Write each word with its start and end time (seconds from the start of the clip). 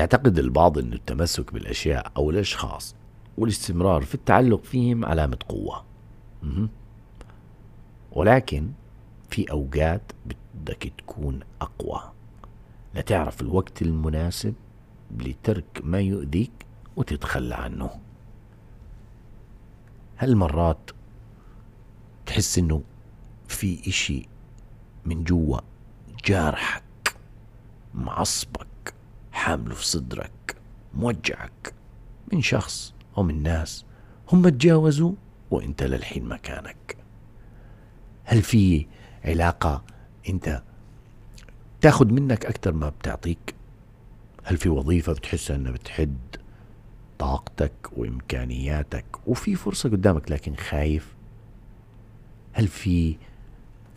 يعتقد 0.00 0.38
البعض 0.38 0.78
أن 0.78 0.92
التمسك 0.92 1.52
بالأشياء 1.52 2.12
أو 2.16 2.30
الأشخاص 2.30 2.94
والاستمرار 3.38 4.02
في 4.02 4.14
التعلق 4.14 4.64
فيهم 4.64 5.04
علامة 5.04 5.38
قوة. 5.48 5.84
ولكن 8.12 8.70
في 9.30 9.50
أوقات 9.50 10.12
بدك 10.54 10.92
تكون 10.98 11.40
أقوى. 11.60 12.12
لتعرف 12.94 13.40
الوقت 13.40 13.82
المناسب 13.82 14.54
لترك 15.18 15.80
ما 15.84 16.00
يؤذيك 16.00 16.66
وتتخلى 16.96 17.54
عنه. 17.54 17.90
هل 20.16 20.36
مرات 20.36 20.90
تحس 22.26 22.58
إنه 22.58 22.82
في 23.48 23.88
إشي 23.88 24.28
من 25.04 25.24
جوا 25.24 25.58
جارحك 26.24 27.16
معصبك 27.94 28.69
حامله 29.40 29.74
في 29.74 29.86
صدرك 29.86 30.56
موجعك 30.94 31.74
من 32.32 32.42
شخص 32.42 32.94
أو 33.18 33.22
من 33.22 33.42
ناس 33.42 33.84
هم 34.32 34.48
تجاوزوا 34.48 35.12
وإنت 35.50 35.82
للحين 35.82 36.24
مكانك. 36.28 36.96
هل 38.24 38.42
في 38.42 38.86
علاقة 39.24 39.84
إنت 40.28 40.62
تاخذ 41.80 42.06
منك 42.06 42.46
أكثر 42.46 42.72
ما 42.72 42.88
بتعطيك؟ 42.88 43.54
هل 44.44 44.56
في 44.56 44.68
وظيفة 44.68 45.12
بتحس 45.12 45.50
إنها 45.50 45.72
بتحد 45.72 46.18
طاقتك 47.18 47.72
وإمكانياتك 47.96 49.04
وفي 49.26 49.54
فرصة 49.54 49.88
قدامك 49.88 50.30
لكن 50.30 50.54
خايف؟ 50.54 51.14
هل 52.52 52.68
في 52.68 53.16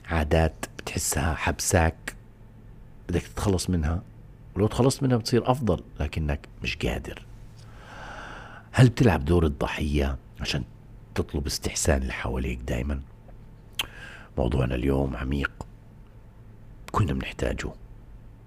عادات 0.06 0.66
بتحسها 0.78 1.34
حبساك 1.34 2.16
بدك 3.10 3.22
تتخلص 3.22 3.70
منها؟ 3.70 4.02
ولو 4.56 4.68
تخلصت 4.68 5.04
منها 5.04 5.18
بتصير 5.18 5.52
أفضل 5.52 5.84
لكنك 6.00 6.48
مش 6.64 6.78
قادر. 6.78 7.26
هل 8.72 8.90
بتلعب 8.90 9.26
دور 9.26 9.46
الضحية 9.46 10.18
عشان 10.42 10.64
تطلب 11.16 11.46
استحسان 11.46 12.02
اللي 12.02 12.14
حواليك 12.14 12.60
دايما؟ 12.60 13.02
موضوعنا 14.38 14.76
اليوم 14.76 15.16
عميق. 15.16 15.52
كنا 16.92 17.14
بنحتاجه. 17.14 17.70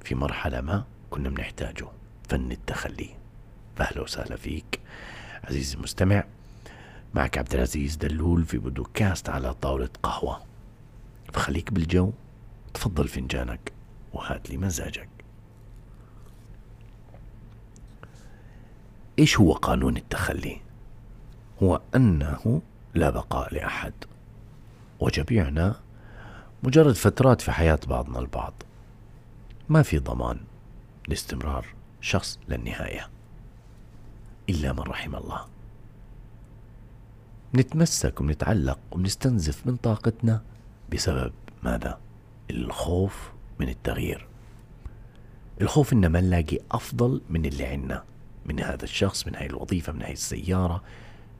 في 0.04 0.14
مرحلة 0.14 0.60
ما 0.60 0.84
كنا 1.10 1.28
بنحتاجه. 1.28 1.86
فن 2.28 2.52
التخلي. 2.52 3.10
فأهلا 3.76 4.00
وسهلا 4.00 4.36
فيك. 4.36 4.80
عزيزي 5.44 5.76
المستمع 5.76 6.24
معك 7.14 7.38
عبد 7.38 7.54
العزيز 7.54 7.96
دلول 7.96 8.44
في 8.44 8.58
بودكاست 8.58 9.28
على 9.28 9.54
طاولة 9.54 9.90
قهوة. 10.02 10.42
فخليك 11.32 11.72
بالجو. 11.72 12.12
تفضل 12.74 13.08
فنجانك 13.08 13.72
وهات 14.12 14.50
لي 14.50 14.56
مزاجك. 14.56 15.08
إيش 19.18 19.40
هو 19.40 19.52
قانون 19.52 19.96
التخلي؟ 19.96 20.60
هو 21.62 21.80
أنه 21.94 22.62
لا 22.94 23.10
بقاء 23.10 23.54
لأحد 23.54 23.92
وجميعنا 25.00 25.80
مجرد 26.62 26.94
فترات 26.94 27.40
في 27.40 27.52
حياة 27.52 27.78
بعضنا 27.86 28.18
البعض. 28.18 28.54
ما 29.68 29.82
في 29.82 29.98
ضمان 29.98 30.40
لاستمرار 31.08 31.66
شخص 32.00 32.38
للنهاية 32.48 33.08
إلا 34.48 34.72
من 34.72 34.78
رحم 34.80 35.16
الله. 35.16 35.44
نتمسك 37.54 38.20
وبنتعلق 38.20 38.78
وبنستنزف 38.90 39.66
من 39.66 39.76
طاقتنا 39.76 40.42
بسبب 40.92 41.32
ماذا؟ 41.62 41.98
الخوف 42.50 43.32
من 43.60 43.68
التغيير. 43.68 44.26
الخوف 45.60 45.92
ان 45.92 46.06
ما 46.06 46.20
نلاقي 46.20 46.58
أفضل 46.72 47.20
من 47.30 47.46
اللي 47.46 47.66
عنا 47.66 48.04
من 48.48 48.60
هذا 48.60 48.84
الشخص 48.84 49.26
من 49.26 49.34
هاي 49.34 49.46
الوظيفة 49.46 49.92
من 49.92 50.02
هاي 50.02 50.12
السيارة. 50.12 50.82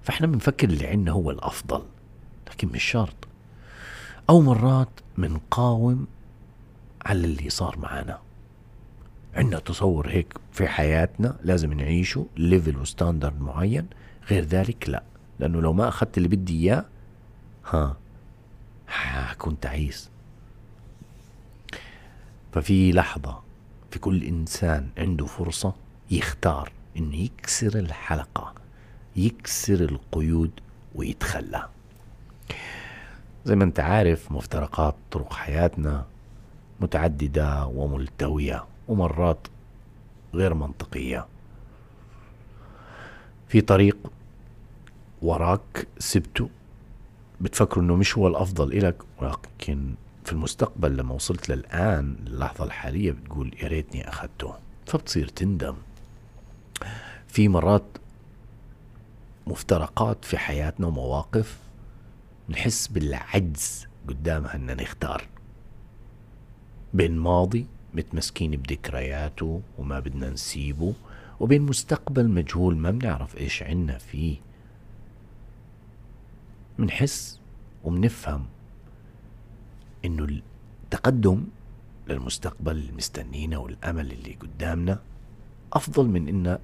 فإحنا 0.03 0.27
بنفكر 0.27 0.69
اللي 0.69 0.87
عنا 0.87 1.13
هو 1.13 1.31
الأفضل 1.31 1.83
لكن 2.51 2.69
مش 2.69 2.83
شرط. 2.85 3.29
أو 4.31 4.41
مرات 4.41 4.89
بنقاوم 5.19 6.07
على 7.07 7.25
اللي 7.25 7.51
صار 7.51 7.79
معنا 7.79 8.19
عندنا 9.35 9.59
تصور 9.59 10.09
هيك 10.09 10.35
في 10.53 10.69
حياتنا 10.69 11.37
لازم 11.43 11.73
نعيشه 11.73 12.27
ليفل 12.37 12.77
وستاندرد 12.77 13.41
معين. 13.41 13.87
غير 14.31 14.45
ذلك 14.45 14.89
لا 14.89 15.03
لأنه 15.39 15.61
لو 15.61 15.73
ما 15.73 15.89
أخذت 15.89 16.17
اللي 16.19 16.29
بدي 16.29 16.63
إياه 16.63 16.85
ها 17.67 17.97
حكون 18.89 19.61
تعيس. 19.61 20.11
ففي 22.53 22.93
لحظة 22.93 23.41
في 23.91 23.99
كل 23.99 24.25
إنسان 24.25 24.89
عنده 24.99 25.27
فرصة 25.27 25.75
يختار. 26.11 26.73
إنه 26.97 27.17
يكسر 27.17 27.79
الحلقة 27.79 28.55
يكسر 29.17 29.81
القيود 29.81 30.51
ويتخلى. 30.95 31.69
زي 33.45 33.57
ما 33.57 33.65
أنت 33.65 33.81
عارف 33.81 34.33
مفترقات 34.33 34.95
طرق 35.11 35.33
حياتنا 35.33 36.07
متعددة 36.81 37.67
وملتوية 37.67 38.65
ومرات 38.89 39.47
غير 40.35 40.55
منطقية. 40.55 41.27
في 43.49 43.61
طريق 43.61 43.97
وراك 45.23 45.87
سبته 45.99 46.49
بتفكروا 47.41 47.85
إنه 47.85 47.97
مش 47.97 48.19
هو 48.19 48.29
الأفضل 48.29 48.73
إلك 48.73 48.97
ولكن 49.19 49.95
في 50.25 50.33
المستقبل 50.33 50.97
لما 50.97 51.15
وصلت 51.15 51.49
للآن 51.49 52.17
اللحظة 52.27 52.65
الحالية 52.65 53.13
بتقول 53.13 53.55
يا 53.63 53.69
ريتني 53.69 54.09
أخذته 54.09 54.55
فبتصير 54.87 55.29
تندم. 55.29 55.75
في 57.29 57.49
مرات 57.49 57.85
مفترقات 59.47 60.25
في 60.25 60.39
حياتنا 60.39 60.87
ومواقف 60.87 61.59
نحس 62.49 62.87
بالعجز 62.87 63.87
قدامها 64.09 64.55
ان 64.55 64.77
نختار. 64.77 65.27
بين 66.95 67.17
ماضي 67.19 67.67
متمسكين 67.95 68.51
بذكرياته 68.51 69.61
وما 69.79 70.01
بدنا 70.01 70.31
نسيبه 70.31 70.95
وبين 71.41 71.63
مستقبل 71.63 72.29
مجهول 72.29 72.77
ما 72.77 72.91
بنعرف 72.91 73.37
إيش 73.37 73.63
عنا 73.63 73.99
فيه. 73.99 74.37
منحس 76.79 77.41
ومنفهم 77.85 78.47
إنه 80.05 80.25
التقدم 80.85 81.45
للمستقبل 82.09 82.77
المستنينا 82.77 83.59
والأمل 83.59 84.13
اللي 84.13 84.35
قدامنا 84.35 85.01
أفضل 85.73 86.07
من 86.07 86.29
إن 86.29 86.59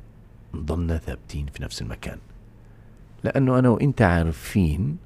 نضلنا 0.55 0.99
ثابتين 0.99 1.47
في 1.47 1.63
نفس 1.63 1.83
المكان. 1.83 2.19
لأنه 3.25 3.59
أنا 3.59 3.69
وانت 3.69 4.03
عارفين 4.03 4.97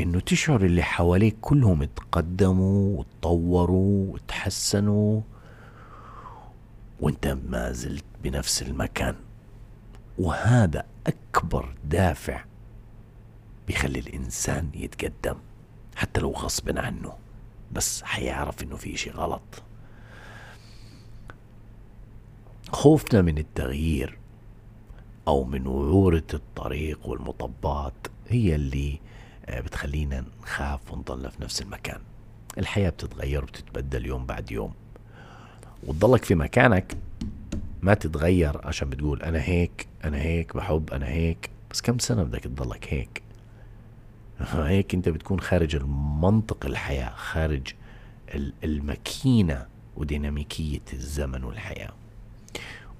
إنه 0.00 0.20
تشعر 0.20 0.64
اللي 0.64 0.82
حواليك 0.82 1.36
كلهم 1.40 1.82
اتقدموا 1.82 2.98
وتطوروا 2.98 4.12
وتحسنوا 4.14 5.20
وإنت 7.00 7.38
ما 7.48 7.72
زلت 7.72 8.04
بنفس 8.22 8.62
المكان. 8.62 9.14
وهذا 10.18 10.84
أكبر 11.06 11.74
دافع 11.84 12.44
بيخلي 13.66 13.98
الإنسان 13.98 14.70
يتقدم 14.74 15.36
حتى 15.96 16.20
لو 16.20 16.30
غصب 16.30 16.78
عنه 16.78 17.12
بس 17.72 18.02
حيعرف 18.02 18.62
إنه 18.62 18.76
في 18.76 18.96
شيء 18.96 19.12
غلط. 19.12 19.62
خوفنا 22.74 23.22
من 23.22 23.38
التغيير 23.38 24.18
أو 25.28 25.44
من 25.44 25.66
وعورة 25.66 26.22
الطريق 26.34 27.08
والمطبات 27.08 27.92
هي 28.28 28.54
اللي 28.54 29.00
آه، 29.46 29.60
بتخلينا 29.60 30.24
نخاف 30.42 30.92
ونضل 30.92 31.30
في 31.30 31.42
نفس 31.42 31.62
المكان. 31.62 31.98
الحياة 32.58 32.90
بتتغير 32.90 33.42
وبتتبدل 33.42 34.06
يوم 34.06 34.26
بعد 34.26 34.50
يوم. 34.50 34.72
وتضلك 35.86 36.24
في 36.24 36.34
مكانك 36.34 36.96
ما 37.82 37.94
تتغير 37.94 38.66
عشان 38.66 38.90
بتقول 38.90 39.22
أنا 39.22 39.42
هيك 39.42 39.86
أنا 40.04 40.18
هيك 40.18 40.56
بحب 40.56 40.90
أنا 40.92 41.08
هيك. 41.08 41.50
بس 41.70 41.80
كم 41.80 41.98
سنة 41.98 42.22
بدك 42.22 42.40
تضلك 42.40 42.86
هيك؟ 42.92 43.22
هيك 44.54 44.94
أنت 44.94 45.08
بتكون 45.08 45.40
خارج 45.40 45.76
المنطق 45.76 46.66
الحياة 46.66 47.12
خارج 47.16 47.72
الماكينة 48.64 49.66
وديناميكية 49.96 50.82
الزمن 50.92 51.44
والحياة. 51.44 52.03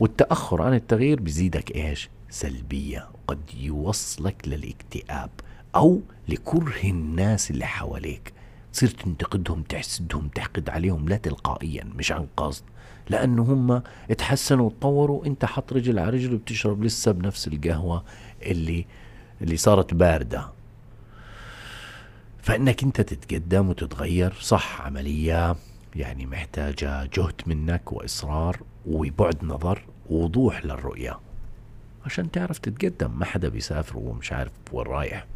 والتأخر 0.01 0.63
عن 0.63 0.75
التغيير 0.75 1.21
بيزيدك 1.21 1.77
إيش؟ 1.77 2.11
سلبية. 2.31 3.09
وقد 3.15 3.41
يوصلك 3.61 4.49
للاكتئاب 4.49 5.31
أو 5.75 6.01
لكره 6.29 6.85
الناس 6.85 7.51
اللي 7.51 7.67
حواليك. 7.67 8.33
تصير 8.73 8.89
تنتقدهم 8.89 9.63
تحسدهم 9.63 10.29
تحقد 10.29 10.71
عليهم 10.71 11.09
لا 11.09 11.17
تلقائيا 11.17 11.85
مش 11.85 12.13
عن 12.13 12.27
قصد. 12.37 12.63
لأنه 13.11 13.43
هم 13.43 13.83
اتحسنوا 14.11 14.67
وتطوروا 14.67 15.27
أنت 15.27 15.45
حط 15.45 15.73
رجل 15.73 15.99
على 15.99 16.11
رجل 16.11 16.35
وبتشرب 16.35 16.85
لسه 16.85 17.13
بنفس 17.13 17.49
القهوة 17.49 18.05
اللي 18.43 18.87
اللي 19.43 19.57
صارت 19.57 19.95
باردة. 19.95 20.49
فإنك 22.43 22.83
أنت 22.83 23.01
تتقدم 23.01 23.69
وتتغير 23.69 24.33
صح 24.41 24.81
عملية 24.81 25.57
يعني 25.97 26.27
محتاجة 26.27 27.05
جهد 27.05 27.41
منك 27.47 27.93
وإصرار. 27.93 28.61
وبعد 28.87 29.45
نظر 29.45 29.85
وضوح 30.11 30.65
للرؤية. 30.65 31.19
عشان 32.07 32.31
تعرف 32.31 32.59
تتقدم 32.59 33.19
ما 33.19 33.25
حدا 33.25 33.49
بيسافر 33.49 33.99
ومش 33.99 34.33
عارف 34.33 34.53
وين 34.73 34.87
رايح. 34.87 35.27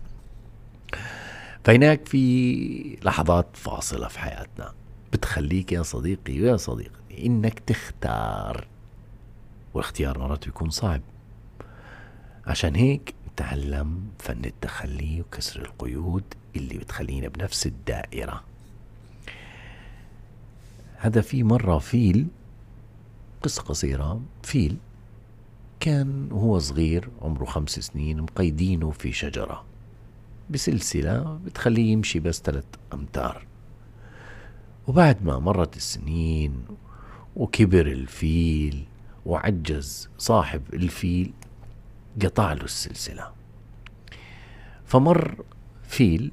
فهناك 1.65 2.07
في 2.09 2.99
لحظات 3.03 3.47
فاصلة 3.55 4.09
في 4.09 4.19
حياتنا 4.19 4.73
بتخليك 5.13 5.73
يا 5.73 5.83
صديقي 5.83 6.41
ويا 6.41 6.57
صديقتي 6.57 7.27
إنك 7.27 7.59
تختار. 7.59 8.67
والاختيار 9.75 10.19
مرات 10.19 10.45
بيكون 10.45 10.71
صعب. 10.71 11.01
عشان 12.47 12.75
هيك 12.75 13.15
تعلم 13.37 14.03
فن 14.19 14.45
التخلي 14.45 15.21
وكسر 15.21 15.61
القيود 15.61 16.25
اللي 16.57 16.79
بتخلينا 16.79 17.29
بنفس 17.29 17.67
الدائرة. 17.67 18.45
هذا 20.97 21.21
في 21.21 21.43
مرة 21.43 21.79
فيل 21.79 22.27
قصة 23.49 23.63
قصيرة. 23.63 24.21
فيل 24.43 24.77
كان 25.81 26.29
وهو 26.33 26.59
صغير 26.59 27.09
عمره 27.23 27.45
خمس 27.45 27.71
سنين 27.71 28.21
مقيدينه 28.21 28.91
في 28.91 29.13
شجرة. 29.13 29.65
بسلسلة 30.51 31.41
بتخليه 31.45 31.93
يمشي 31.93 32.21
بس 32.21 32.43
ثلاث 32.43 32.65
أمتار. 32.95 33.47
وبعد 34.87 35.25
ما 35.25 35.39
مرت 35.39 35.77
السنين 35.77 36.65
وكبر 37.37 37.87
الفيل 37.87 38.85
وعجز 39.27 40.09
صاحب 40.19 40.63
الفيل 40.73 41.33
قطع 42.23 42.53
له 42.53 42.65
السلسلة. 42.65 43.33
فمر 44.85 45.45
فيل 45.83 46.33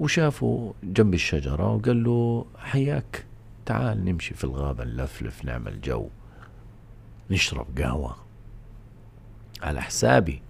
وشافه 0.00 0.74
جنب 0.84 1.14
الشجرة 1.14 1.74
وقال 1.74 2.04
له 2.04 2.46
حياك. 2.58 3.24
تعال 3.66 4.04
نمشي 4.04 4.34
في 4.34 4.44
الغابة 4.44 4.84
نلفلف 4.84 5.44
نعمل 5.44 5.80
جو 5.80 6.08
نشرب 7.30 7.66
قهوة. 7.78 8.16
على 9.62 9.82
حسابي. 9.82 10.42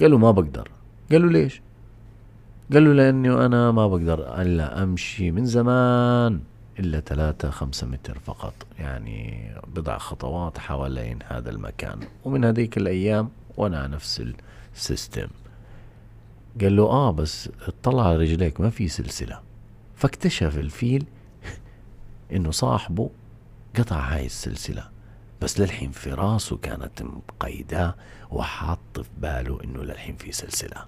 قال 0.00 0.10
له 0.10 0.18
ما 0.18 0.30
بقدر. 0.30 0.70
قال 1.12 1.22
له 1.22 1.28
ليش؟ 1.28 1.62
قال 2.72 2.84
له 2.84 2.92
لأني 2.92 3.46
أنا 3.46 3.70
ما 3.70 3.88
بقدر 3.88 4.42
إلا 4.42 4.82
أمشي 4.82 5.30
من 5.30 5.44
زمان 5.44 6.40
إلا 6.78 7.00
ثلاثة 7.00 7.50
خمسة 7.50 7.86
متر 7.86 8.18
فقط. 8.18 8.54
يعني 8.78 9.50
بضع 9.66 9.98
خطوات 9.98 10.58
حوالين 10.58 11.18
هذا 11.26 11.50
المكان. 11.50 12.00
ومن 12.24 12.44
هذيك 12.44 12.76
الأيام 12.78 13.30
وأنا 13.56 13.86
نفس 13.86 14.24
السيستم. 14.74 15.28
قال 16.60 16.76
له 16.76 16.82
آه 16.82 17.10
بس 17.10 17.50
اطلع 17.68 18.06
على 18.06 18.16
رجليك 18.16 18.60
ما 18.60 18.70
في 18.70 18.88
سلسلة. 18.88 19.40
فاكتشف 19.96 20.58
الفيل 20.58 21.04
إنه 22.32 22.50
صاحبه 22.50 23.10
قطع 23.76 24.00
هاي 24.00 24.26
السلسلة. 24.26 24.90
بس 25.40 25.60
للحين 25.60 25.90
في 25.90 26.12
راسه 26.12 26.56
كانت 26.56 27.02
مقيدة 27.02 27.96
وحاط 28.30 29.00
في 29.00 29.08
باله 29.18 29.64
إنه 29.64 29.82
للحين 29.82 30.16
في 30.16 30.32
سلسلة. 30.32 30.86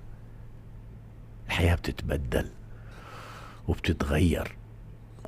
الحياة 1.47 1.75
بتتبدل 1.75 2.50
وبتتغير 3.69 4.56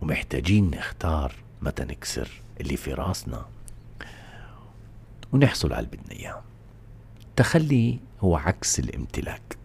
ومحتاجين 0.02 0.70
نختار 0.70 1.34
متى 1.62 1.84
نكسر 1.84 2.30
اللي 2.60 2.76
في 2.76 2.92
راسنا 2.94 3.46
ونحصل 5.32 5.72
على 5.72 5.86
اللي 5.86 5.96
بدنا 5.96 6.20
إياه. 6.20 6.42
التخلي 7.20 7.98
هو 8.20 8.36
عكس 8.36 8.78
الامتلاك. 8.78 9.56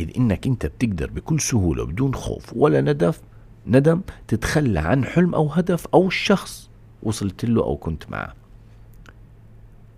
إذ 0.00 0.10
إنك 0.16 0.46
أنت 0.46 0.66
بتقدر 0.66 1.10
بكل 1.10 1.40
سهولة 1.40 1.84
بدون 1.86 2.14
خوف 2.14 2.52
ولا 2.56 2.80
ندف 2.80 3.20
ندم 3.66 4.00
تتخلى 4.28 4.80
عن 4.80 5.04
حلم 5.04 5.34
أو 5.34 5.48
هدف 5.48 5.86
أو 5.86 6.10
شخص 6.10 6.70
وصلت 7.02 7.44
له 7.44 7.62
أو 7.62 7.76
كنت 7.76 8.10
معه. 8.10 8.34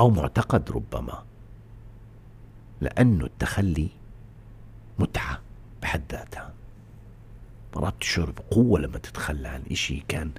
أو 0.01 0.11
معتقد 0.11 0.71
ربما. 0.71 1.25
لأنه 2.81 3.25
التخلي 3.25 3.89
متعة 4.99 5.41
بحد 5.83 6.03
ذاتها. 6.13 6.53
مرات 7.77 7.95
تشعر 8.01 8.31
بقوة 8.31 8.81
لما 8.81 8.99
تتخلى 8.99 9.49
عن 9.49 9.63
إشي. 9.71 10.03
كان 10.09 10.31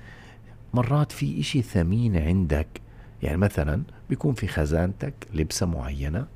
مرات 0.73 1.11
في 1.11 1.39
إشي 1.39 1.61
ثمين 1.61 2.17
عندك. 2.17 2.81
يعني 3.23 3.37
مثلا 3.37 3.83
بيكون 4.09 4.33
في 4.33 4.47
خزانتك 4.47 5.13
لبسة 5.33 5.65
معينة 5.65 6.27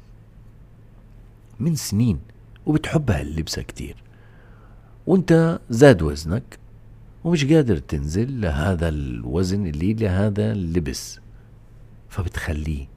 من 1.60 1.76
سنين 1.76 2.20
وبتحب 2.66 3.12
هاللبسة 3.12 3.62
كتير. 3.62 3.96
وانت 5.08 5.60
زاد 5.70 6.02
وزنك. 6.02 6.60
ومش 7.24 7.46
قادر 7.46 7.78
تنزل 7.78 8.42
لهذا 8.42 8.90
الوزن 8.90 9.68
اللي 9.68 9.94
لهذا 9.94 10.52
اللبس. 10.52 11.20
فبتخليه 12.10 12.88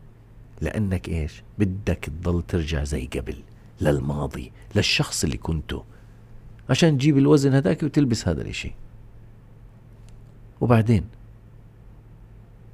لأنك 0.61 1.09
إيش؟ 1.09 1.43
بدك 1.59 2.11
تضل 2.23 2.43
ترجع 2.43 2.85
زي 2.85 3.06
قبل 3.06 3.37
للماضي 3.81 4.53
للشخص 4.76 5.25
اللي 5.25 5.37
كنته 5.37 5.85
عشان 6.71 6.99
تجيب 6.99 7.19
الوزن 7.19 7.55
هذاك 7.55 7.82
وتلبس 7.82 8.29
هذا 8.29 8.43
الإشي. 8.43 8.73
وبعدين 10.61 11.05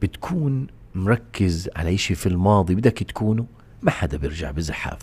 بتكون 0.03 0.67
مركز 0.95 1.71
على 1.77 1.95
إشي 1.95 2.15
في 2.15 2.27
الماضي 2.27 2.75
بدك 2.75 3.03
تكونه 3.03 3.47
ما 3.83 3.91
حدا 3.91 4.17
بيرجع 4.17 4.51
بزحاف. 4.51 5.03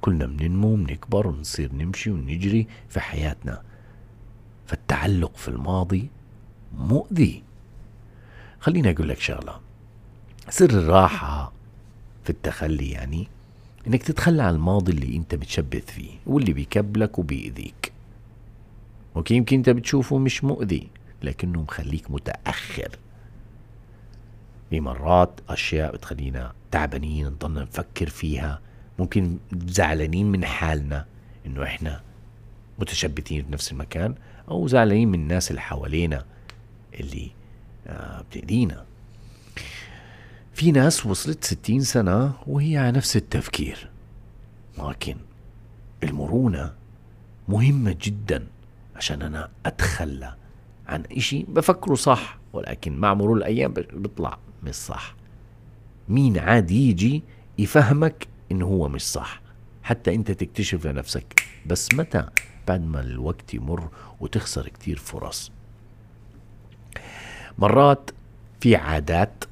كلنا 0.00 0.26
بننمو 0.26 0.76
بنكبر 0.76 1.26
ونصير 1.26 1.72
نمشي 1.72 2.10
ونجري 2.10 2.66
في 2.88 3.00
حياتنا. 3.00 3.62
فالتعلق 4.66 5.36
في 5.36 5.48
الماضي 5.48 6.08
مؤذي. 6.78 7.42
خليني 8.60 8.90
أقول 8.90 9.08
لك 9.08 9.20
شغلة. 9.20 9.60
سر 10.48 10.70
الراحة 10.70 11.52
في 12.24 12.30
التخلي 12.30 12.90
يعني 12.90 13.28
إنك 13.86 14.02
تتخلى 14.02 14.42
عن 14.42 14.54
الماضي 14.54 14.92
اللي 14.92 15.16
أنت 15.16 15.34
متشبث 15.34 15.90
فيه 15.90 16.10
واللي 16.26 16.52
بيكبلك 16.52 17.18
وبيأذيك. 17.18 17.92
أوكي 19.16 19.34
يمكن 19.34 19.56
أنت 19.56 19.70
بتشوفه 19.70 20.18
مش 20.18 20.44
مؤذي 20.44 20.88
لكنه 21.22 21.62
مخليك 21.62 22.10
متأخر. 22.10 22.88
في 24.70 24.80
مرات 24.80 25.40
أشياء 25.48 25.92
بتخلينا 25.92 26.52
تعبانين 26.70 27.26
نضلنا 27.26 27.62
نفكر 27.62 28.08
فيها 28.08 28.60
ممكن 28.98 29.38
زعلانين 29.66 30.26
من 30.26 30.44
حالنا 30.44 31.06
إنه 31.46 31.62
إحنا 31.62 32.00
متشبثين 32.78 33.44
في 33.44 33.52
نفس 33.52 33.72
المكان. 33.72 34.14
أو 34.50 34.66
زعلانين 34.68 35.08
من 35.08 35.14
الناس 35.20 35.50
اللي 35.50 35.60
حوالينا 35.60 36.24
اللي 37.00 37.30
آه 37.86 38.20
بتأذينا. 38.30 38.84
في 40.54 40.72
ناس 40.72 41.06
وصلت 41.06 41.44
ستين 41.44 41.80
سنة 41.80 42.32
وهي 42.46 42.76
على 42.76 42.92
نفس 42.92 43.16
التفكير 43.16 43.90
لكن 44.78 45.16
المرونة 46.02 46.72
مهمة 47.48 47.96
جدا 48.02 48.46
عشان 48.96 49.22
أنا 49.22 49.48
أتخلى 49.66 50.34
عن 50.88 51.02
إشي 51.12 51.42
بفكره 51.48 51.94
صح 51.94 52.38
ولكن 52.52 52.96
مع 52.96 53.14
مرور 53.14 53.36
الأيام 53.36 53.72
بيطلع 53.72 54.38
مش 54.64 54.74
صح. 54.74 55.14
مين 56.08 56.38
عاد 56.38 56.70
يجي 56.70 57.22
يفهمك 57.58 58.26
إنه 58.52 58.66
هو 58.66 58.88
مش 58.88 59.02
صح؟ 59.02 59.40
حتى 59.82 60.14
أنت 60.14 60.30
تكتشف 60.30 60.86
لنفسك 60.86 61.42
بس 61.66 61.88
متى 61.94 62.26
بعد 62.68 62.86
ما 62.86 63.00
الوقت 63.00 63.54
يمر 63.54 63.88
وتخسر 64.20 64.68
كتير 64.68 64.96
فرص. 64.96 65.52
مرات 67.58 68.10
في 68.60 68.76
عادات 68.76 69.44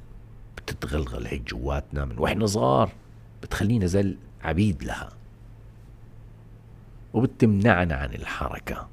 بتتغلغل 0.56 1.26
هيك 1.26 1.42
جواتنا 1.42 2.04
من 2.04 2.18
وإحنا 2.18 2.46
صغار 2.46 2.92
بتخلينا 3.42 3.86
زي 3.86 4.16
عبيد 4.42 4.82
لها. 4.82 5.12
وبتمنعنا 7.14 7.94
عن 7.94 8.14
الحركة. 8.14 8.88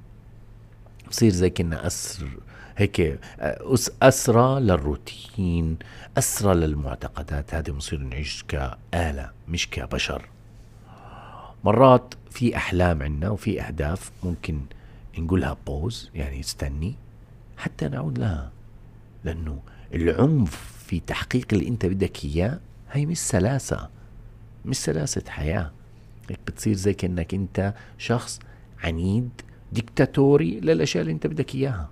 بصير 1.10 1.32
زي 1.32 1.50
كنا 1.50 1.88
أسر 1.88 2.30
هيك 2.78 3.20
أسرى 4.02 4.60
للروتين 4.60 5.78
أسرى 6.18 6.54
للمعتقدات. 6.54 7.54
هذه 7.54 7.72
بنصير 7.72 8.00
نعيش 8.00 8.46
كآلة 8.48 9.32
مش 9.48 9.70
كبشر. 9.70 10.30
مرات 11.64 12.14
في 12.32 12.56
أحلام 12.56 13.04
عنا 13.04 13.30
وفي 13.30 13.62
أهداف 13.62 14.12
ممكن 14.24 14.60
نقولها 15.18 15.58
بوز 15.68 16.10
يعني 16.16 16.40
استني 16.40 16.96
حتى 17.58 17.88
نعود 17.88 18.18
لها. 18.20 18.52
لأنه 19.24 19.60
العنف 19.94 20.84
في 20.88 21.00
تحقيق 21.00 21.48
اللي 21.54 21.68
أنت 21.68 21.86
بدك 21.86 22.26
إياه 22.26 22.60
هي 22.92 23.06
مش 23.06 23.18
سلاسة 23.18 23.90
مش 24.66 24.78
سلاسة 24.78 25.24
حياة. 25.28 25.72
هيك 26.30 26.40
بتصير 26.48 26.74
زي 26.74 26.94
كأنك 26.94 27.34
أنت 27.34 27.74
شخص 27.98 28.40
عنيد 28.84 29.30
ديكتاتوري 29.74 30.60
للأشياء 30.60 31.02
اللي 31.02 31.14
أنت 31.14 31.28
بدك 31.28 31.56
إياها. 31.56 31.90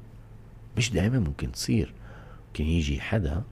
مش 0.78 0.92
دائما 0.92 1.20
ممكن 1.20 1.52
تصير. 1.52 1.94
ممكن 2.48 2.64
يجي 2.66 3.02
حدا 3.02 3.44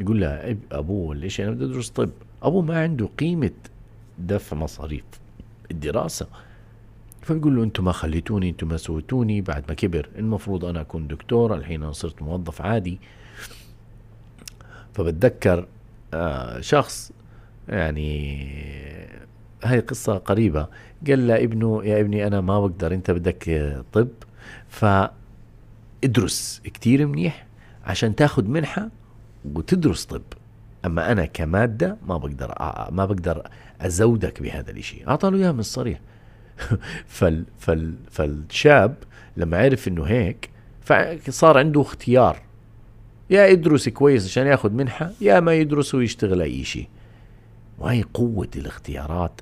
يقول 0.00 0.20
له 0.20 0.56
أبوه 0.72 1.14
ليش 1.14 1.40
أنا 1.40 1.50
بدي 1.50 1.64
أدرس 1.64 1.88
طب. 1.88 2.10
أبوه 2.42 2.62
ما 2.62 2.82
عنده 2.82 3.08
قيمة 3.18 3.50
دفع 4.18 4.56
مصاريف. 4.56 5.04
الدراسة. 5.70 6.26
فبيقول 7.22 7.56
له 7.56 7.64
أنتم 7.64 7.84
ما 7.84 7.92
خليتوني 7.92 8.50
أنتم 8.50 8.68
ما 8.68 8.76
سويتوني 8.76 9.40
بعد 9.40 9.64
ما 9.68 9.74
كبر. 9.74 10.08
المفروض 10.18 10.64
أنا 10.64 10.80
أكون 10.80 11.06
دكتور 11.06 11.54
الحين 11.54 11.82
أنا 11.82 11.92
صرت 11.92 12.22
موظف 12.22 12.62
عادي. 12.62 13.00
فبتذكر 14.94 15.66
آه 16.14 16.60
شخص 16.60 17.12
يعني 17.68 18.46
هاي 19.64 19.80
قصة 19.80 20.18
قريبة. 20.18 20.68
قال 21.06 21.26
لابنه 21.26 21.84
يا 21.84 22.00
ابني 22.00 22.26
أنا 22.26 22.40
ما 22.40 22.60
بقدر 22.60 22.94
أنت 22.94 23.10
بدك 23.10 23.74
طب. 23.92 24.08
فادرس 24.68 26.60
كتير 26.64 27.06
منيح 27.06 27.46
عشان 27.84 28.16
تاخد 28.16 28.48
منحة 28.48 28.90
وتدرس 29.54 30.04
طب. 30.04 30.22
أما 30.84 31.12
أنا 31.12 31.24
كمادة 31.26 31.96
ما 32.06 32.16
بقدر 32.16 32.54
ما 32.90 33.06
بقدر 33.06 33.48
أزودك 33.80 34.42
بهذا 34.42 34.70
الشيء 34.70 35.08
أعطى 35.08 35.30
له 35.30 35.38
إياه 35.38 35.52
من 35.52 35.60
الصريح. 35.60 36.00
فال 37.06 37.44
فال 37.58 37.94
فالشاب 38.10 38.94
لما 39.36 39.58
عرف 39.58 39.88
إنه 39.88 40.04
هيك 40.04 40.50
فصار 41.26 41.58
عنده 41.58 41.80
اختيار. 41.80 42.38
يا 43.30 43.46
يدرس 43.46 43.88
كويس 43.88 44.24
عشان 44.26 44.46
ياخذ 44.46 44.72
منحة 44.72 45.10
يا 45.20 45.40
ما 45.40 45.54
يدرس 45.54 45.94
ويشتغل 45.94 46.42
أي 46.42 46.64
شيء 46.64 46.88
وهي 47.78 48.02
قوة 48.14 48.48
الاختيارات 48.56 49.40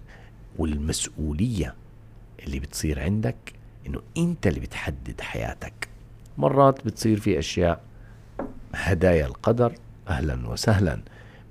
والمسؤولية 0.58 1.74
اللي 2.46 2.60
بتصير 2.60 3.00
عندك 3.00 3.36
إنه 3.86 4.00
أنت 4.16 4.46
اللي 4.46 4.60
بتحدد 4.60 5.20
حياتك. 5.20 5.88
مرات 6.38 6.86
بتصير 6.86 7.20
في 7.20 7.38
أشياء 7.38 7.80
هدايا 8.74 9.26
القدر 9.26 9.72
أهلا 10.08 10.48
وسهلا. 10.48 11.00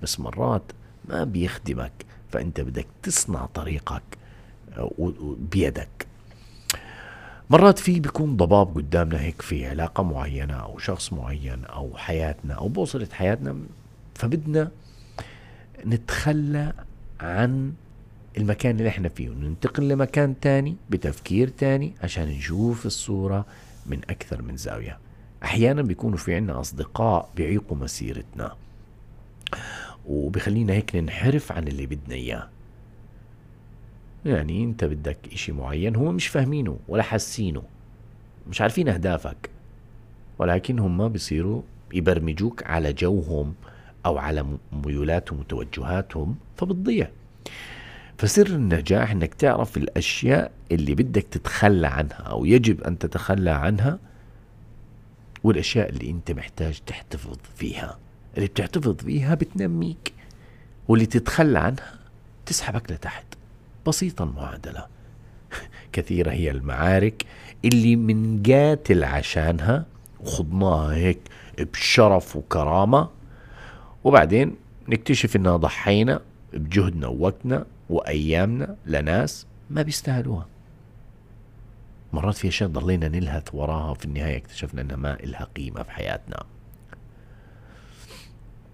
بس 0.01 0.20
مرات 0.20 0.63
ما 1.10 1.24
بيخدمك 1.24 1.91
فأنت 2.31 2.62
بدك 2.62 2.88
تصنع 3.03 3.46
طريقك 3.46 4.03
بيدك. 5.51 6.08
مرات 7.50 7.79
في 7.79 8.00
بيكون 8.00 8.38
ضباب 8.38 8.75
قدامنا 8.75 9.22
هيك 9.22 9.41
في 9.41 9.67
علاقة 9.67 10.03
معينة 10.03 10.53
أو 10.53 10.77
شخص 10.77 11.13
معين 11.13 11.65
أو 11.65 11.98
حياتنا 11.98 12.53
أو 12.53 12.67
بوصلة 12.67 13.08
حياتنا 13.12 13.55
فبدنا 14.15 14.72
نتخلى 15.86 16.74
عن 17.20 17.74
المكان 18.38 18.77
اللي 18.77 18.89
إحنا 18.89 19.10
فيه 19.10 19.29
وننتقل 19.29 19.88
لمكان 19.88 20.39
تاني 20.39 20.75
بتفكير 20.89 21.48
تاني 21.48 21.93
عشان 22.03 22.27
نشوف 22.27 22.86
الصورة 22.86 23.46
من 23.86 24.01
أكثر 24.10 24.41
من 24.41 24.58
زاوية. 24.58 24.98
أحيانا 25.43 25.81
بيكونوا 25.81 26.17
في 26.17 26.36
عنا 26.36 26.60
أصدقاء 26.60 27.29
بيعيقوا 27.36 27.77
مسيرتنا. 27.77 28.55
وبخلينا 30.08 30.74
هيك 30.74 30.96
ننحرف 30.96 31.51
عن 31.51 31.67
اللي 31.67 31.86
بدنا 31.86 32.15
إياه. 32.15 32.50
يعني 34.25 34.63
أنت 34.63 34.84
بدك 34.84 35.17
إشي 35.34 35.51
معين 35.51 35.96
هم 35.96 36.15
مش 36.15 36.27
فاهمينه 36.27 36.79
ولا 36.88 37.03
حاسينه 37.03 37.63
مش 38.50 38.62
عارفين 38.62 38.89
أهدافك 38.89 39.50
ولكن 40.39 40.79
هم 40.79 41.10
بيصيروا 41.10 41.62
يبرمجوك 41.93 42.63
على 42.63 42.93
جوهم 42.93 43.53
أو 44.05 44.17
على 44.17 44.46
ميولاتهم 44.86 45.39
وتوجهاتهم 45.39 46.36
فبتضيع. 46.58 47.10
فسر 48.17 48.48
النجاح 48.48 49.12
إنك 49.12 49.34
تعرف 49.34 49.77
الأشياء 49.77 50.51
اللي 50.72 50.96
بدك 50.96 51.24
تتخلى 51.24 51.88
عنها 51.88 52.15
أو 52.15 52.46
يجب 52.46 52.81
أن 52.81 52.98
تتخلى 52.98 53.50
عنها 53.51 54.00
والأشياء 55.43 55.89
اللي 55.89 56.10
أنت 56.12 56.31
محتاج 56.31 56.79
تحتفظ 56.86 57.38
فيها. 57.55 57.98
اللي 58.35 58.47
بتحتفظ 58.47 58.95
فيها 58.95 59.35
بتنميك 59.35 60.13
واللي 60.88 61.05
تتخلى 61.05 61.59
عنها 61.59 61.93
تسحبك 62.45 62.91
لتحت. 62.91 63.25
بسيطة 63.88 64.23
المعادلة 64.23 64.85
كثيرة 65.93 66.31
هي 66.31 66.51
المعارك 66.51 67.25
اللي 67.65 67.95
منقاتل 67.95 69.03
عشانها 69.03 69.85
وخضناها 70.19 70.95
هيك 70.95 71.19
بشرف 71.59 72.35
وكرامة. 72.35 73.09
وبعدين 74.03 74.55
نكتشف 74.89 75.35
اننا 75.35 75.57
ضحينا 75.57 76.21
بجهدنا 76.53 77.07
ووقتنا 77.07 77.65
وأيامنا 77.89 78.75
لناس 78.85 79.45
ما 79.69 79.81
بيستاهلوها. 79.81 80.47
مرات 82.13 82.35
في 82.35 82.47
أشياء 82.47 82.69
ضلينا 82.69 83.07
نلهث 83.07 83.43
وراها 83.53 83.91
وفي 83.91 84.05
النهاية 84.05 84.38
اكتشفنا 84.38 84.81
إنها 84.81 84.95
ما 84.95 85.13
إلها 85.13 85.47
قيمة 85.57 85.83
في 85.83 85.91
حياتنا. 85.91 86.43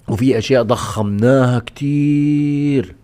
وفي 0.08 0.38
أشياء 0.38 0.64
ضخمناها 0.64 1.60
كتير. 1.60 2.96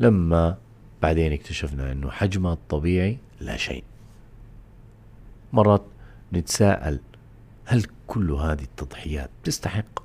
لما 0.00 0.56
بعدين 1.02 1.32
اكتشفنا 1.32 1.92
إنه 1.92 2.10
حجمها 2.10 2.52
الطبيعي 2.52 3.18
لا 3.40 3.56
شيء. 3.56 3.84
مرات 5.52 5.84
نتساءل 6.32 7.00
هل 7.64 7.86
كل 8.06 8.30
هذه 8.30 8.62
التضحيات 8.62 9.30
تستحق؟ 9.44 10.02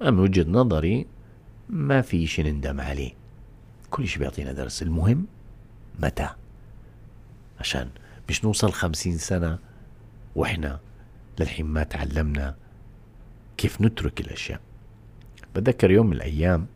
من 0.00 0.18
وجهة 0.18 0.50
نظري 0.50 1.06
ما 1.68 2.02
في 2.02 2.26
شيء 2.26 2.46
نندم 2.46 2.80
عليه. 2.80 3.12
كل 3.90 4.08
شيء 4.08 4.18
بيعطينا 4.18 4.52
درس. 4.52 4.82
المهم 4.82 5.26
متى؟ 5.98 6.28
عشان 7.60 7.90
مش 8.28 8.44
نوصل 8.44 8.72
خمسين 8.72 9.18
سنة 9.18 9.58
وإحنا 10.36 10.80
للحين 11.40 11.66
ما 11.66 11.82
تعلمنا 11.82 12.56
كيف 13.58 13.80
نترك 13.80 14.20
الأشياء؟ 14.20 14.60
بتذكر 15.56 15.90
يوم 15.90 16.06
من 16.06 16.12
الأيام 16.12 16.66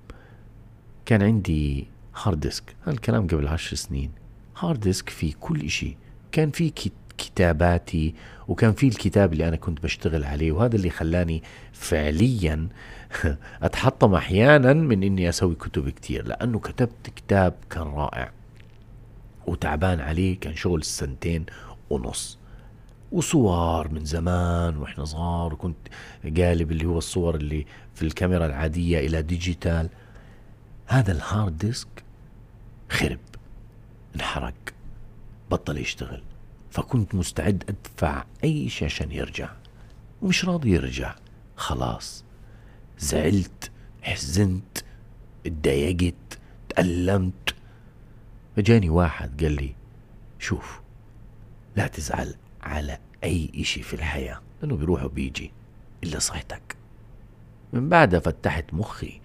كان 1.06 1.22
عندي 1.22 1.86
hard 2.22 2.40
disk 2.40 2.76
هذا 2.82 2.94
الكلام 2.94 3.26
قبل 3.26 3.48
عشر 3.48 3.76
سنين. 3.76 4.10
hard 4.58 4.80
disk 4.80 5.08
في 5.08 5.32
كل 5.32 5.70
شيء 5.70 5.96
كان 6.32 6.50
في 6.50 6.72
كتاباتي 7.18 8.14
وكان 8.48 8.72
في 8.72 8.88
الكتاب 8.88 9.32
اللي 9.32 9.48
أنا 9.48 9.56
كنت 9.56 9.82
بشتغل 9.82 10.24
عليه 10.24 10.52
وهذا 10.52 10.76
اللي 10.76 10.90
خلاني 10.90 11.42
فعليا 11.72 12.68
أتحطم 13.62 14.14
أحيانا 14.14 14.72
من 14.72 15.02
إني 15.02 15.28
أسوي 15.28 15.54
كتب 15.54 15.88
كتير 15.88 16.26
لأنه 16.26 16.58
كتبت 16.58 17.10
كتاب 17.16 17.54
كان 17.70 17.82
رائع. 17.82 18.32
وتعبان 19.46 20.00
عليه 20.00 20.40
كان 20.40 20.54
شغل 20.54 20.84
سنتين 20.84 21.46
ونص. 21.90 22.38
وصور 23.12 23.88
من 23.88 24.04
زمان 24.04 24.76
وإحنا 24.76 25.04
صغار 25.04 25.54
وكنت 25.54 25.88
قالب 26.36 26.72
اللي 26.72 26.84
هو 26.84 26.98
الصور 26.98 27.34
اللي 27.34 27.66
في 27.94 28.02
الكاميرا 28.02 28.46
العادية 28.46 28.98
إلى 28.98 29.22
digital. 29.22 29.88
هذا 30.86 31.12
ال 31.12 31.21
hard 31.21 31.58
disk 31.58 31.88
خرب 32.90 33.18
انحرق 34.14 34.54
بطل 35.50 35.78
يشتغل. 35.78 36.22
فكنت 36.70 37.14
مستعد 37.14 37.64
أدفع 37.68 38.24
أي 38.44 38.68
شيء 38.68 38.88
عشان 38.88 39.12
يرجع. 39.12 39.50
ومش 40.22 40.44
راضي 40.44 40.70
يرجع. 40.70 41.14
خلاص. 41.56 42.24
زعلت 42.98 43.70
حزنت 44.02 44.78
اتضايقت 45.46 46.38
تألمت. 46.68 47.54
فجاني 48.56 48.90
واحد 48.90 49.44
قال 49.44 49.52
لي 49.52 49.74
شوف 50.38 50.80
لا 51.76 51.86
تزعل 51.86 52.34
على 52.62 52.98
أي 53.24 53.50
إشي 53.54 53.82
في 53.82 53.94
الحياة 53.94 54.40
لأنه 54.62 54.76
بيروح 54.76 55.04
وبيجي 55.04 55.52
إلا 56.04 56.18
صحتك. 56.18 56.76
من 57.72 57.88
بعدها 57.88 58.20
فتحت 58.20 58.74
مخي 58.74 59.20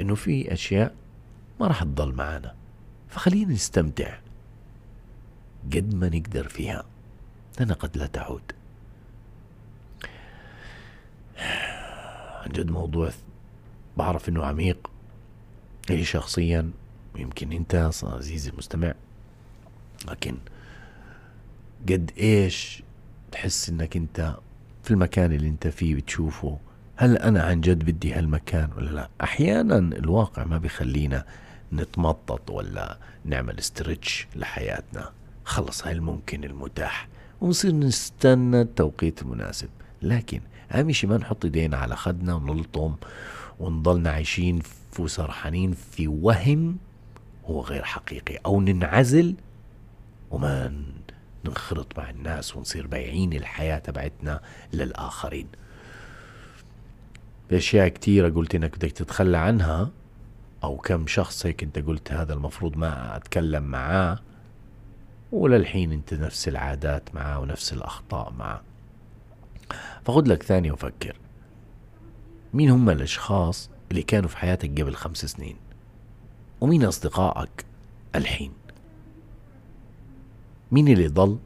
إنه 0.00 0.14
في 0.14 0.52
أشياء 0.52 0.94
ما 1.60 1.66
راح 1.66 1.82
تضل 1.82 2.12
معنا 2.12 2.54
فخلينا 3.08 3.52
نستمتع. 3.52 4.18
قد 5.72 5.94
ما 5.94 6.08
نقدر 6.08 6.48
فيها 6.48 6.84
لأنها 7.58 7.74
قد 7.74 7.96
لا 7.96 8.06
تعود. 8.06 8.52
عن 12.40 12.52
جد 12.52 12.70
موضوع 12.70 13.10
بعرف 13.96 14.28
إنه 14.28 14.44
عميق. 14.44 14.90
لي 15.90 16.04
شخصيا 16.04 16.70
يمكن 17.16 17.52
أنت 17.52 17.90
عزيزي 18.02 18.50
المستمع 18.50 18.94
لكن 20.08 20.36
قد 21.88 22.10
إيش 22.18 22.82
تحس 23.32 23.68
إنك 23.68 23.96
أنت 23.96 24.34
في 24.82 24.90
المكان 24.90 25.32
اللي 25.32 25.48
أنت 25.48 25.68
فيه 25.68 25.94
بتشوفه؟ 25.94 26.58
هل 26.96 27.16
أنا 27.18 27.42
عن 27.42 27.60
جد 27.60 27.84
بدي 27.84 28.12
هالمكان 28.12 28.70
ولا 28.76 28.90
لا؟ 28.90 29.08
أحيانا 29.22 29.78
الواقع 29.78 30.44
ما 30.44 30.58
بيخلينا 30.58 31.24
نتمطط 31.72 32.50
ولا 32.50 32.98
نعمل 33.24 33.58
استرتش 33.58 34.26
لحياتنا. 34.36 35.10
خلص 35.44 35.86
هاي 35.86 35.92
الممكن 35.92 36.44
المتاح. 36.44 37.08
ونصير 37.40 37.74
نستنى 37.74 38.60
التوقيت 38.60 39.22
المناسب. 39.22 39.68
لكن 40.02 40.40
أهم 40.72 40.92
شيء 40.92 41.10
ما 41.10 41.16
نحط 41.16 41.44
إيدينا 41.44 41.76
على 41.76 41.96
خدنا 41.96 42.34
ونلطم 42.34 42.94
ونضلنا 43.60 44.10
عايشين 44.10 44.62
وسرحانين 44.98 45.74
في 45.92 46.08
وهم 46.08 46.76
هو 47.46 47.60
غير 47.60 47.84
حقيقي. 47.84 48.38
أو 48.46 48.60
ننعزل 48.60 49.34
وما 50.30 50.72
ننخرط 51.44 51.98
مع 51.98 52.10
الناس 52.10 52.56
ونصير 52.56 52.86
بايعين 52.86 53.32
الحياة 53.32 53.78
تبعتنا 53.78 54.40
للآخرين. 54.72 55.46
بأشياء 57.50 57.88
كتيرة 57.88 58.28
قلت 58.28 58.54
إنك 58.54 58.76
بدك 58.76 58.92
تتخلى 58.92 59.36
عنها 59.36 59.90
أو 60.64 60.76
كم 60.76 61.06
شخص 61.06 61.46
هيك 61.46 61.62
أنت 61.62 61.78
قلت 61.78 62.12
هذا 62.12 62.32
المفروض 62.34 62.76
ما 62.76 63.16
أتكلم 63.16 63.62
معاه 63.62 64.18
وللحين 65.32 65.92
أنت 65.92 66.14
نفس 66.14 66.48
العادات 66.48 67.14
معاه 67.14 67.40
ونفس 67.40 67.72
الأخطاء 67.72 68.32
معاه. 68.32 68.62
فخذ 70.04 70.28
لك 70.28 70.42
ثانية 70.42 70.72
وفكر. 70.72 71.16
مين 72.54 72.70
هم 72.70 72.90
الأشخاص 72.90 73.70
اللي 73.90 74.02
كانوا 74.02 74.28
في 74.28 74.36
حياتك 74.36 74.80
قبل 74.80 74.94
خمس 74.94 75.24
سنين؟ 75.24 75.56
ومين 76.60 76.84
أصدقائك 76.84 77.64
الحين؟ 78.14 78.52
مين 80.72 80.88
اللي 80.88 81.08
ضل؟ 81.08 81.38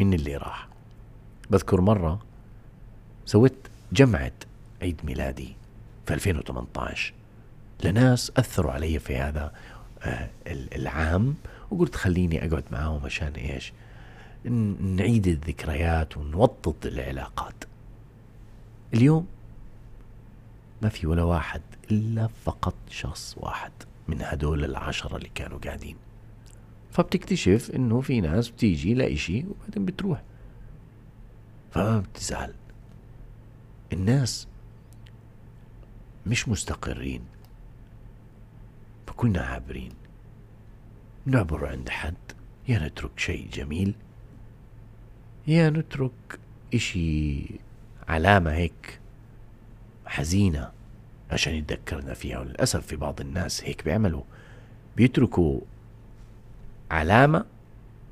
مين 0.00 0.14
اللي 0.14 0.36
راح؟ 0.36 0.68
بذكر 1.50 1.80
مرة 1.80 2.18
سويت 3.26 3.54
جمعة 3.92 4.32
عيد 4.82 5.00
ميلادي 5.04 5.56
في 6.06 6.14
2018 6.14 7.12
لناس 7.84 8.32
أثروا 8.36 8.72
علي 8.72 8.98
في 8.98 9.16
هذا 9.16 9.52
آه، 10.02 10.30
العام 10.46 11.34
وقلت 11.70 11.94
خليني 11.94 12.46
أقعد 12.46 12.64
معاهم 12.72 13.04
عشان 13.04 13.32
إيش؟ 13.32 13.72
نعيد 14.80 15.26
الذكريات 15.26 16.16
ونوطد 16.16 16.86
العلاقات. 16.86 17.64
اليوم 18.94 19.26
ما 20.82 20.88
في 20.88 21.06
ولا 21.06 21.22
واحد 21.22 21.62
إلا 21.90 22.28
فقط 22.44 22.74
شخص 22.90 23.34
واحد 23.36 23.72
من 24.08 24.22
هدول 24.22 24.64
العشرة 24.64 25.16
اللي 25.16 25.30
كانوا 25.34 25.58
قاعدين. 25.58 25.96
فبتكتشف 26.98 27.70
إنه 27.74 28.00
في 28.00 28.20
ناس 28.20 28.48
بتيجي 28.48 28.94
لإشي 28.94 29.44
وبعدين 29.46 29.84
بتروح. 29.84 30.22
فما 31.70 32.00
بتزعل. 32.00 32.54
الناس 33.92 34.48
مش 36.26 36.48
مستقرين. 36.48 37.22
فكلنا 39.06 39.40
عابرين. 39.40 39.92
نعبر 41.26 41.66
عند 41.66 41.88
حد. 41.88 42.14
يا 42.68 42.78
نترك 42.78 43.18
شيء 43.18 43.48
جميل. 43.52 43.94
يا 45.46 45.70
نترك 45.70 46.38
إشي 46.74 47.44
علامة 48.08 48.52
هيك. 48.52 49.00
حزينة. 50.06 50.70
عشان 51.30 51.54
يتذكرنا 51.54 52.14
فيها. 52.14 52.38
وللأسف 52.38 52.86
في 52.86 52.96
بعض 52.96 53.20
الناس 53.20 53.64
هيك 53.64 53.84
بيعملوا. 53.84 54.22
بيتركوا 54.96 55.60
علامة 56.90 57.44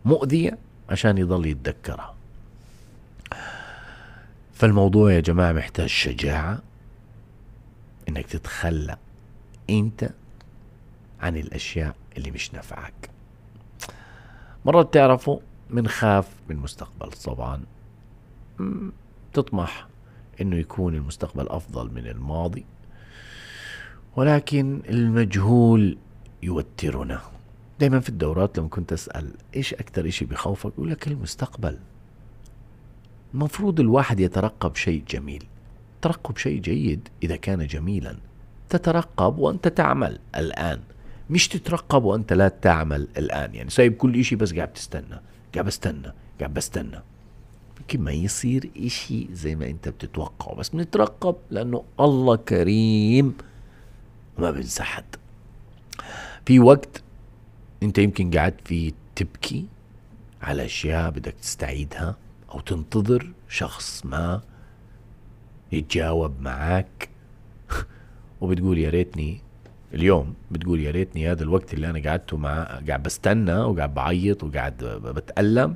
مؤذية 0.04 0.58
عشان 0.90 1.18
يضل 1.18 1.46
يتذكرها. 1.46 2.14
فالموضوع 4.54 5.12
يا 5.12 5.20
جماعة 5.20 5.52
محتاج 5.52 5.88
شجاعة 5.88 6.62
إنك 8.08 8.26
تتخلى 8.26 8.96
أنت 9.70 10.10
عن 11.20 11.36
الأشياء 11.36 11.96
اللي 12.16 12.30
مش 12.30 12.54
نافعك 12.54 13.10
مرات 14.64 14.94
تعرفوا 14.94 15.38
بنخاف 15.70 16.28
من 16.48 16.56
المستقبل 16.56 17.12
طبعا. 17.12 17.62
تطمح 19.32 19.86
إنه 20.40 20.56
يكون 20.56 20.94
المستقبل 20.94 21.48
أفضل 21.48 21.90
من 21.94 22.06
الماضي. 22.06 22.64
ولكن 24.16 24.82
المجهول 24.88 25.98
يوترنا. 26.42 27.20
دائما 27.80 28.00
في 28.00 28.08
الدورات 28.08 28.58
لما 28.58 28.68
كنت 28.68 28.92
أسأل 28.92 29.30
إيش 29.56 29.74
أكثر 29.74 30.10
شيء 30.10 30.28
بخوفك 30.28 30.72
يقول 30.72 30.90
لك 30.90 31.08
المستقبل. 31.08 31.78
المفروض 33.34 33.80
الواحد 33.80 34.20
يترقب 34.20 34.76
شيء 34.76 35.02
جميل. 35.08 35.44
ترقب 36.02 36.36
شيء 36.36 36.60
جيد 36.60 37.08
إذا 37.22 37.36
كان 37.36 37.66
جميلا. 37.66 38.16
تترقب 38.68 39.38
وأنت 39.38 39.68
تعمل 39.68 40.18
الآن. 40.36 40.80
مش 41.30 41.48
تترقب 41.48 42.04
وأنت 42.04 42.32
لا 42.32 42.48
تعمل 42.48 43.08
الآن. 43.16 43.54
يعني 43.54 43.70
سايب 43.70 43.96
كل 43.96 44.24
شيء 44.24 44.38
بس 44.38 44.54
قاعد 44.54 44.72
تستنى. 44.72 45.20
قاعد 45.54 45.66
بستنى. 45.66 46.12
قاعد 46.38 46.54
بستنى. 46.54 47.00
يمكن 47.80 48.00
ما 48.00 48.12
يصير 48.12 48.70
إشي 48.76 49.28
زي 49.32 49.56
ما 49.56 49.66
أنت 49.66 49.88
بتتوقعه. 49.88 50.54
بس 50.54 50.68
بنترقب 50.68 51.36
لأنه 51.50 51.84
الله 52.00 52.36
كريم 52.36 53.34
وما 54.38 54.50
بنسى 54.50 54.82
حد 54.82 55.16
في 56.46 56.60
وقت 56.60 57.02
انت 57.82 57.98
يمكن 57.98 58.30
قاعد 58.30 58.54
فيه 58.64 58.92
تبكي 59.14 59.66
على 60.42 60.64
أشياء 60.64 61.10
بدك 61.10 61.34
تستعيدها 61.42 62.16
أو 62.50 62.60
تنتظر 62.60 63.32
شخص 63.48 64.06
ما 64.06 64.42
يتجاوب 65.72 66.40
معك 66.40 67.08
وبتقول 68.40 68.78
يا 68.78 68.90
ريتني 68.90 69.40
اليوم 69.94 70.34
بتقول 70.50 70.80
يا 70.80 70.90
ريتني 70.90 71.30
هذا 71.30 71.42
الوقت 71.42 71.74
اللي 71.74 71.90
أنا 71.90 72.10
قعدته 72.10 72.36
مع 72.36 72.62
قاعد 72.88 73.02
بستنى 73.02 73.56
وقاعد 73.56 73.94
بعيط 73.94 74.44
وقاعد 74.44 74.84
بتألم. 75.04 75.74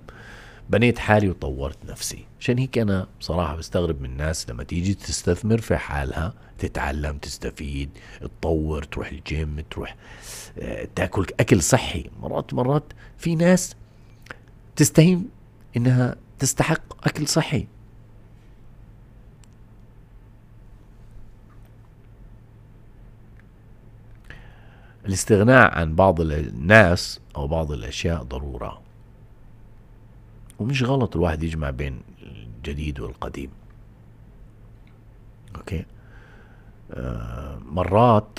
بنيت 0.71 0.99
حالي 0.99 1.29
وطورت 1.29 1.79
نفسي. 1.89 2.25
عشان 2.41 2.59
هيك 2.59 2.79
أنا 2.79 3.07
بصراحة 3.21 3.57
بستغرب 3.57 4.01
من 4.01 4.11
الناس 4.11 4.51
لما 4.51 4.65
تيجي 4.65 4.95
تستثمر 4.95 5.59
في 5.61 5.77
حالها 5.77 6.35
تتعلم 6.61 7.19
تستفيد 7.19 7.91
تطور 8.21 8.83
تروح 8.83 9.09
الجيم 9.09 9.61
تروح 9.71 9.97
آه، 10.59 10.89
تاكل 10.95 11.27
أكل 11.41 11.63
صحي. 11.63 12.11
مرات 12.21 12.55
مرات 12.55 12.93
في 13.19 13.35
ناس 13.35 13.77
تستهين 14.77 15.29
إنها 15.77 16.17
تستحق 16.39 17.07
أكل 17.07 17.29
صحي. 17.29 17.67
الاستغناء 25.07 25.79
عن 25.79 25.95
بعض 25.95 26.21
الناس 26.21 27.21
أو 27.37 27.47
بعض 27.47 27.73
الأشياء 27.73 28.23
ضرورة. 28.23 28.83
ومش 30.59 30.83
غلط 30.83 31.17
الواحد 31.17 31.43
يجمع 31.43 31.71
بين 31.71 32.03
الجديد 32.23 33.01
والقديم. 33.01 33.51
okay؟ 35.57 35.85
مرات 37.65 38.39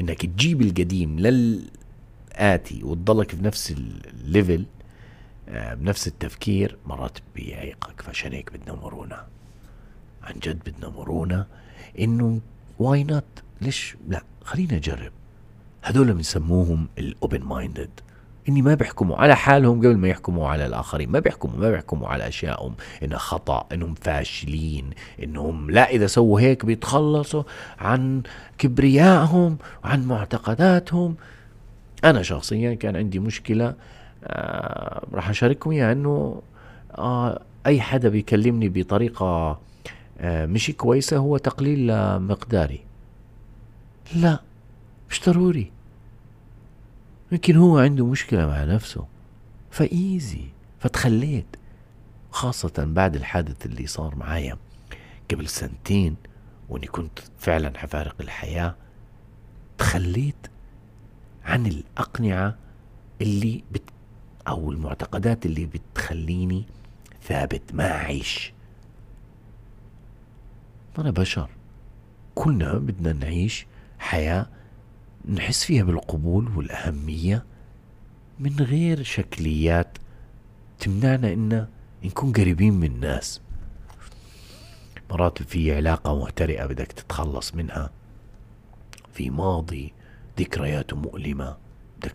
إنك 0.00 0.26
تجيب 0.26 0.62
القديم 0.62 1.18
للآتي 1.18 2.82
وتضلك 2.82 3.30
في 3.30 3.42
نفس 3.42 3.70
ال 3.70 3.86
level 3.86 4.66
آه 5.48 5.74
بنفس 5.74 6.06
التفكير 6.06 6.76
مرات 6.86 7.18
بيعيقك 7.34 8.02
فعشان 8.02 8.32
هيك 8.32 8.52
بدنا 8.52 8.74
مرونة. 8.74 9.16
عن 10.22 10.34
جد 10.42 10.58
بدنا 10.70 10.88
مرونة 10.88 11.46
إنه 11.98 12.40
why 12.78 13.04
not 13.04 13.24
ليش؟ 13.60 13.96
لا 14.08 14.22
خلينا 14.44 14.76
نجرب. 14.76 15.12
هذول 15.82 16.12
بنسموهم 16.12 16.88
ال 16.98 17.07
open 17.07 17.42
minded 17.42 17.90
إني 18.48 18.62
ما 18.62 18.74
بيحكموا 18.74 19.16
على 19.16 19.36
حالهم 19.36 19.78
قبل 19.78 19.96
ما 19.96 20.08
يحكموا 20.08 20.48
على 20.48 20.66
الآخرين 20.66 21.10
ما 21.10 21.18
بيحكموا 21.18 21.56
ما 21.56 21.70
بيحكموا 21.70 22.08
على 22.08 22.28
أشيائهم 22.28 22.74
انها 23.02 23.18
خطأ 23.18 23.66
إنهم 23.72 23.94
فاشلين 23.94 24.90
إنهم 25.22 25.70
لا 25.70 25.90
إذا 25.90 26.06
سووا 26.06 26.40
هيك 26.40 26.64
بيتخلصوا 26.64 27.42
عن 27.78 28.22
كبريائهم 28.58 29.58
وعن 29.84 30.06
معتقداتهم. 30.06 31.14
أنا 32.04 32.22
شخصيا 32.22 32.74
كان 32.74 32.96
عندي 32.96 33.18
مشكلة 33.18 33.74
آه 34.24 35.06
راح 35.12 35.28
أشارككم 35.30 35.70
إياها 35.70 35.92
إنه 35.92 36.42
آه 36.98 37.42
أي 37.66 37.80
حدا 37.80 38.08
بيكلمني 38.08 38.68
بطريقة 38.68 39.58
آه 40.20 40.46
مش 40.46 40.70
كويسة 40.70 41.16
هو 41.16 41.36
تقليل 41.36 41.86
مقداري. 42.18 42.80
لا 44.16 44.40
مش 45.10 45.20
ضروري. 45.26 45.70
يمكن 47.32 47.56
هو 47.56 47.78
عنده 47.78 48.06
مشكلة 48.06 48.46
مع 48.46 48.64
نفسه. 48.64 49.06
فإيزي 49.70 50.44
فتخليت 50.80 51.46
خاصة 52.30 52.72
بعد 52.78 53.16
الحادث 53.16 53.66
اللي 53.66 53.86
صار 53.86 54.14
معايا 54.16 54.56
قبل 55.30 55.48
سنتين 55.48 56.16
وإني 56.68 56.86
كنت 56.86 57.18
فعلا 57.38 57.78
حفارق 57.78 58.14
الحياة 58.20 58.74
تخليت 59.78 60.46
عن 61.44 61.66
الأقنعة 61.66 62.56
اللي 63.20 63.64
بت 63.72 63.82
أو 64.48 64.70
المعتقدات 64.70 65.46
اللي 65.46 65.66
بتخليني 65.66 66.64
ثابت 67.22 67.74
ما 67.74 67.92
أعيش. 67.92 68.52
أنا 70.98 71.10
بشر. 71.10 71.50
كلنا 72.34 72.74
بدنا 72.74 73.12
نعيش 73.12 73.66
حياة 73.98 74.46
نحس 75.28 75.64
فيها 75.64 75.84
بالقبول 75.84 76.56
والأهمية 76.56 77.44
من 78.40 78.56
غير 78.60 79.02
شكليات 79.02 79.98
تمنعنا 80.80 81.32
إن 81.32 81.66
نكون 82.04 82.32
قريبين 82.32 82.72
من 82.74 82.86
الناس. 82.86 83.40
مرات 85.10 85.42
في 85.42 85.76
علاقة 85.76 86.18
مهترئة 86.18 86.66
بدك 86.66 86.92
تتخلص 86.92 87.54
منها. 87.54 87.90
في 89.12 89.30
ماضي 89.30 89.92
ذكرياته 90.38 90.96
مؤلمة 90.96 91.56
بدك 91.98 92.14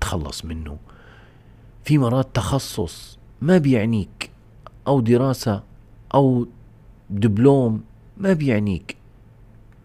تخلص 0.00 0.44
منه. 0.44 0.78
في 1.84 1.98
مرات 1.98 2.28
تخصص 2.34 3.18
ما 3.40 3.58
بيعنيك 3.58 4.30
أو 4.86 5.00
دراسة 5.00 5.62
أو 6.14 6.46
دبلوم 7.10 7.84
ما 8.16 8.32
بيعنيك. 8.32 8.99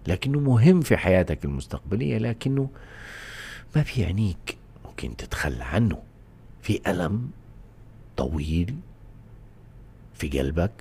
لكنه 0.07 0.39
مهم 0.39 0.81
في 0.81 0.97
حياتك 0.97 1.45
المستقبلية 1.45 2.17
لكنه 2.17 2.69
ما 3.75 3.85
بيعنيك 3.95 4.57
ممكن 4.85 5.15
تتخلى 5.15 5.63
عنه. 5.63 6.01
في 6.61 6.81
ألم 6.87 7.29
طويل 8.17 8.75
في 10.13 10.39
قلبك 10.39 10.71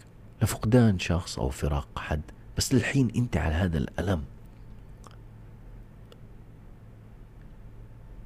لفقدان 0.42 0.98
شخص 0.98 1.38
أو 1.38 1.48
فراق 1.48 1.98
حد 1.98 2.22
بس 2.56 2.74
للحين 2.74 3.10
أنت 3.16 3.36
على 3.36 3.54
هذا 3.54 3.78
الألم. 3.78 4.24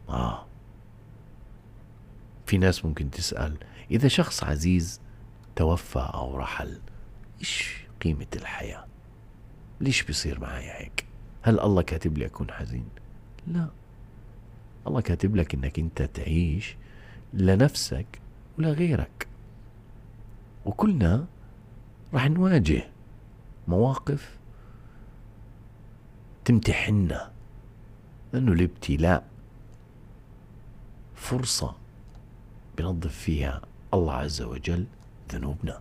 آه. 0.08 0.46
في 2.46 2.58
ناس 2.58 2.84
ممكن 2.84 3.10
تسأل 3.10 3.56
إذا 3.90 4.08
شخص 4.08 4.44
عزيز 4.44 5.00
توفى 5.56 6.10
أو 6.14 6.36
رحل 6.36 6.80
إيش 7.40 7.76
قيمة 8.02 8.26
الحياة؟ 8.36 8.84
ليش 9.80 10.02
بيصير 10.02 10.40
معي 10.40 10.70
هيك؟ 10.70 11.04
هل 11.42 11.60
الله 11.60 11.82
كاتب 11.82 12.18
لي 12.18 12.26
أكون 12.26 12.50
حزين؟ 12.50 12.88
لا. 13.46 13.68
الله 14.86 15.00
كاتب 15.00 15.36
لك 15.36 15.54
إنك 15.54 15.78
أنت 15.78 16.02
تعيش 16.02 16.76
لنفسك 17.34 18.20
ولغيرك 18.58 19.28
وكلنا 20.66 21.26
راح 22.14 22.30
نواجه 22.30 22.88
مواقف 23.68 24.38
تمتحنا 26.44 27.32
لأنه 28.32 28.52
الابتلاء 28.52 29.24
فرصة 31.14 31.74
بنظف 32.78 33.14
فيها 33.16 33.62
الله 33.94 34.12
عز 34.12 34.42
وجل 34.42 34.86
ذنوبنا. 35.32 35.80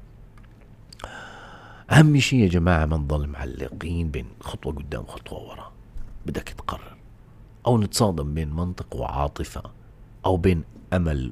أهم 1.92 2.20
شيء 2.20 2.40
يا 2.40 2.48
جماعة 2.48 2.86
ما 2.86 2.98
نضل 2.98 3.28
معلقين 3.28 4.12
بين 4.12 4.26
خطوة 4.42 4.74
قدام 4.74 5.06
خطوة 5.06 5.40
ورا. 5.40 5.72
بدك 6.26 6.50
تقرر 6.50 6.98
أو 7.68 7.78
نتصادم 7.78 8.34
بين 8.34 8.50
منطق 8.54 8.96
وعاطفة 8.96 9.64
أو 10.26 10.38
بين 10.38 10.64
أمل 10.94 11.32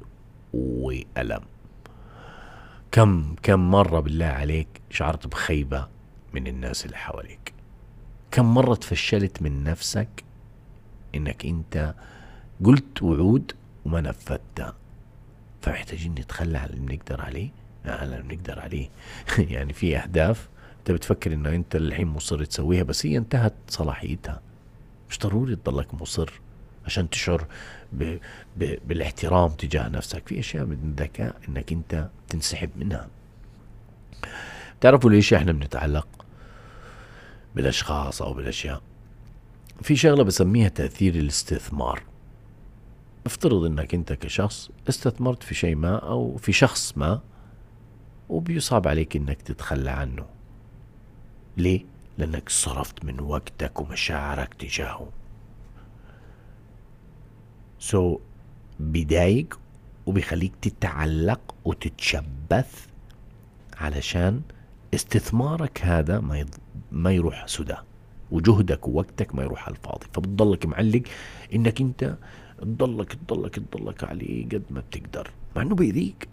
وألم. 0.52 1.40
كم 2.92 3.34
كم 3.42 3.70
مرة 3.70 4.00
بالله 4.00 4.26
عليك 4.26 4.68
شعرت 4.90 5.26
بخيبة 5.26 5.88
من 6.32 6.46
الناس 6.46 6.86
اللي 6.86 6.96
حواليك؟ 6.96 7.52
كم 8.30 8.54
مرة 8.54 8.74
تفشلت 8.74 9.42
من 9.42 9.64
نفسك 9.64 10.24
إنك 11.14 11.46
أنت 11.46 11.94
قلت 12.64 13.02
وعود 13.02 13.52
وما 13.84 14.00
نفذتها 14.00 14.74
فمحتاجين 15.62 16.12
نتخلى 16.12 16.58
عن 16.58 16.68
اللي 16.68 16.86
بنقدر 16.86 17.20
عليه؟ 17.20 17.50
اللي 17.88 18.22
بنقدر 18.22 18.60
عليه. 18.60 18.88
يعني 19.54 19.72
في 19.72 19.96
أهداف 19.96 20.48
أنت 20.78 20.90
بتفكر 20.90 21.32
إنه 21.32 21.48
أنت 21.48 21.76
الحين 21.76 22.06
مصر 22.06 22.44
تسويها 22.44 22.82
بس 22.82 23.06
هي 23.06 23.16
انتهت 23.16 23.54
صلاحيتها. 23.68 24.40
مش 25.10 25.18
ضروري 25.18 25.56
تضلك 25.56 25.94
مصر 25.94 26.40
عشان 26.86 27.10
تشعر 27.10 27.46
ب... 27.92 28.18
ب... 28.56 28.74
بالاحترام 28.88 29.50
تجاه 29.50 29.88
نفسك. 29.88 30.28
في 30.28 30.38
أشياء 30.40 30.64
من 30.64 30.72
الذكاء 30.72 31.36
إنك 31.48 31.72
أنت 31.72 32.08
تنسحب 32.28 32.70
منها. 32.76 33.08
تعرفوا 34.80 35.10
ليش 35.10 35.34
إحنا 35.34 35.52
بنتعلق 35.52 36.08
بالأشخاص 37.54 38.22
أو 38.22 38.32
بالأشياء؟ 38.34 38.82
في 39.82 39.96
شغلة 39.96 40.22
بسميها 40.22 40.68
تأثير 40.68 41.14
الاستثمار. 41.14 42.02
افترض 43.26 43.64
إنك 43.64 43.94
أنت 43.94 44.12
كشخص 44.12 44.70
استثمرت 44.88 45.42
في 45.42 45.54
شيء 45.54 45.74
ما 45.74 45.96
أو 45.96 46.36
في 46.36 46.52
شخص 46.52 46.98
ما 46.98 47.20
وبيصعب 48.28 48.88
عليك 48.88 49.16
إنك 49.16 49.42
تتخلى 49.42 49.90
عنه. 49.90 50.26
ليه؟ 51.56 51.84
لأنك 52.18 52.48
صرفت 52.48 53.04
من 53.04 53.20
وقتك 53.20 53.80
ومشاعرك 53.80 54.54
تجاهه. 54.54 55.08
سو 57.78 58.14
so, 58.14 58.20
بيضايق 58.80 59.60
وبيخليك 60.06 60.52
تتعلق 60.62 61.54
وتتشبث 61.64 62.86
علشان 63.76 64.42
استثمارك 64.94 65.80
هذا 65.82 66.20
ما 66.20 66.38
يض... 66.38 66.54
ما 66.92 67.12
يروح 67.12 67.46
سدى 67.46 67.76
وجهدك 68.30 68.88
ووقتك 68.88 69.34
ما 69.34 69.42
يروح 69.42 69.66
على 69.66 69.76
الفاضي. 69.76 70.06
فبتضلك 70.12 70.66
معلق 70.66 71.02
إنك 71.54 71.80
أنت 71.80 72.16
تضلك 72.58 73.12
تضلك 73.12 73.54
تضلك 73.54 74.04
عليه 74.04 74.48
قد 74.48 74.62
ما 74.70 74.80
بتقدر. 74.80 75.30
مع 75.56 75.62
إنه 75.62 75.74
بيذيك 75.74 76.28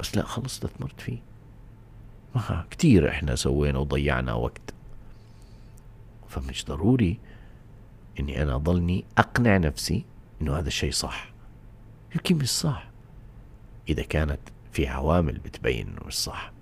بس 0.00 0.16
لا 0.16 0.22
خلص 0.22 0.54
استثمرت 0.54 1.00
فيه. 1.00 1.18
ما 2.34 2.64
كتير 2.70 3.08
إحنا 3.08 3.34
سوينا 3.34 3.78
وضيعنا 3.78 4.32
وقت. 4.32 4.74
فمش 6.28 6.64
ضروري 6.64 7.18
إني 8.20 8.42
أنا 8.42 8.54
أضلني 8.54 9.04
أقنع 9.18 9.56
نفسي 9.56 10.04
إنه 10.42 10.58
هذا 10.58 10.68
الشيء 10.68 10.92
صح. 10.92 11.32
يمكن 12.14 12.36
مش 12.36 12.50
صح. 12.50 12.86
إذا 13.88 14.02
كانت 14.02 14.40
في 14.72 14.86
عوامل 14.86 15.38
بتبين 15.38 15.86
إنه 15.86 16.06
مش 16.06 16.14
صح. 16.14 16.52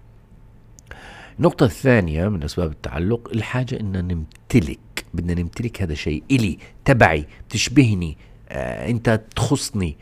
النقطة 1.38 1.64
الثانية 1.64 2.28
من 2.28 2.42
أسباب 2.42 2.70
التعلق 2.70 3.30
الحاجة 3.34 3.80
إن 3.80 4.04
نمتلك 4.08 5.04
بدنا 5.14 5.34
نمتلك 5.42 5.82
هذا 5.82 5.92
الشيء. 5.92 6.22
إلي 6.30 6.58
تبعي 6.84 7.26
بتشبهني 7.48 8.16
آه 8.48 8.90
أنت 8.90 9.20
تخصني 9.36 9.96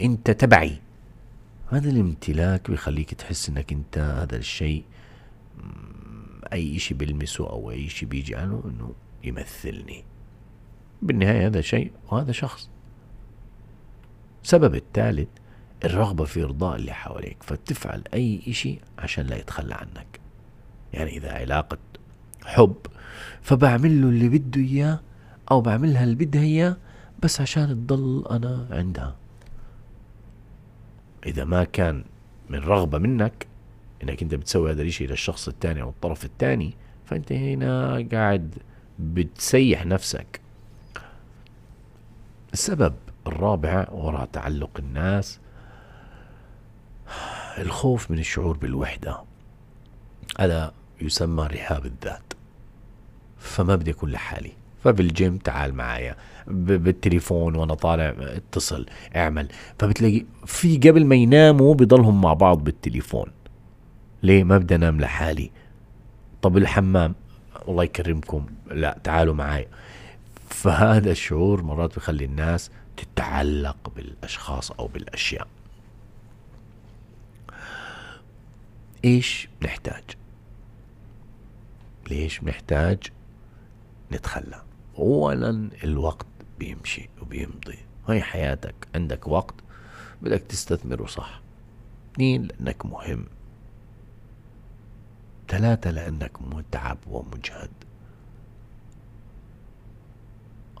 أنت 0.00 0.30
تبعي. 0.30 0.78
هذا 1.70 1.90
الامتلاك 1.90 2.70
بيخليك 2.70 3.14
تحس 3.14 3.48
إنك 3.48 3.72
أنت 3.72 3.98
هذا 3.98 4.36
الشيء 4.36 4.84
أي 6.52 6.78
شيء 6.78 6.96
بلمسه 6.96 7.50
أو 7.50 7.70
أي 7.70 7.88
شيء 7.88 8.08
بيجي 8.08 8.36
عنه 8.36 8.62
إنه 8.64 8.92
يمثلني. 9.24 10.04
بالنهاية 11.02 11.46
هذا 11.46 11.60
شيء 11.60 11.92
وهذا 12.10 12.32
شخص. 12.32 12.70
السبب 14.44 14.74
الثالث 14.74 15.28
الرغبة 15.84 16.24
في 16.24 16.42
إرضاء 16.42 16.76
اللي 16.76 16.92
حواليك 16.92 17.42
فتفعل 17.42 18.02
أي 18.14 18.40
إشي 18.48 18.78
عشان 18.98 19.26
لا 19.26 19.36
يتخلى 19.36 19.74
عنك. 19.74 20.20
يعني 20.92 21.16
إذا 21.16 21.32
علاقة 21.32 21.78
حب 22.44 22.76
فبعمل 23.42 24.02
له 24.02 24.08
اللي 24.08 24.28
بده 24.28 24.60
إياه 24.60 25.00
أو 25.50 25.60
بعملها 25.60 26.04
اللي 26.04 26.14
بدها 26.14 26.42
إياه 26.42 26.76
بس 27.22 27.40
عشان 27.40 27.86
تضل 27.86 28.24
أنا 28.30 28.68
عندها. 28.70 29.16
إذا 31.26 31.44
ما 31.44 31.64
كان 31.64 32.04
من 32.50 32.58
رغبة 32.58 32.98
منك 32.98 33.46
إنك 34.02 34.22
أنت 34.22 34.34
بتسوي 34.34 34.72
هذا 34.72 34.82
الشيء 34.82 35.08
للشخص 35.08 35.48
الثاني 35.48 35.82
أو 35.82 35.88
الطرف 35.88 36.24
الثاني 36.24 36.74
فأنت 37.06 37.32
هنا 37.32 38.06
قاعد 38.12 38.54
بتسيح 38.98 39.86
نفسك. 39.86 40.40
السبب 42.52 42.94
الرابع 43.26 43.86
وراء 43.90 44.24
تعلق 44.24 44.70
الناس 44.78 45.40
الخوف 47.58 48.10
من 48.10 48.18
الشعور 48.18 48.56
بالوحدة. 48.56 49.22
هذا 50.40 50.72
يسمى 51.00 51.46
رهاب 51.46 51.86
الذات. 51.86 52.32
فما 53.38 53.76
بدي 53.76 53.90
أكون 53.90 54.10
لحالي. 54.10 54.52
فبالجيم 54.86 55.38
تعال 55.38 55.74
معايا 55.74 56.16
بالتليفون 56.46 57.56
وأنا 57.56 57.74
طالع 57.74 58.14
اتصل 58.18 58.86
اعمل. 59.16 59.48
فبتلاقي 59.78 60.24
في 60.46 60.76
قبل 60.76 61.04
ما 61.04 61.14
يناموا 61.14 61.74
بضلهم 61.74 62.20
مع 62.20 62.32
بعض 62.32 62.64
بالتليفون. 62.64 63.26
ليه؟ 64.22 64.44
ما 64.44 64.58
بدي 64.58 64.74
أنام 64.74 65.00
لحالي. 65.00 65.50
طب 66.42 66.56
الحمام؟ 66.56 67.14
الله 67.68 67.84
يكرمكم. 67.84 68.46
لا 68.70 68.98
تعالوا 69.04 69.34
معايا. 69.34 69.66
فهذا 70.48 71.10
الشعور 71.10 71.62
مرات 71.62 71.96
بخلي 71.96 72.24
الناس 72.24 72.70
تتعلق 72.96 73.92
بالأشخاص 73.96 74.70
أو 74.70 74.86
بالأشياء. 74.86 75.46
إيش 79.04 79.48
نحتاج؟ 79.62 80.04
ليش 82.10 82.42
محتاج 82.42 82.98
نتخلى؟ 84.12 84.65
اولا 84.98 85.70
الوقت 85.84 86.26
بيمشي 86.58 87.08
وبيمضي. 87.22 87.78
هاي 88.08 88.22
حياتك. 88.22 88.74
عندك 88.94 89.28
وقت 89.28 89.54
بدك 90.22 90.40
تستثمره 90.40 91.06
صح. 91.06 91.40
اثنين 92.12 92.42
لأنك 92.42 92.86
مهم. 92.86 93.24
ثلاثة 95.48 95.90
لأنك 95.90 96.42
متعب 96.42 96.98
ومجهد. 97.06 97.70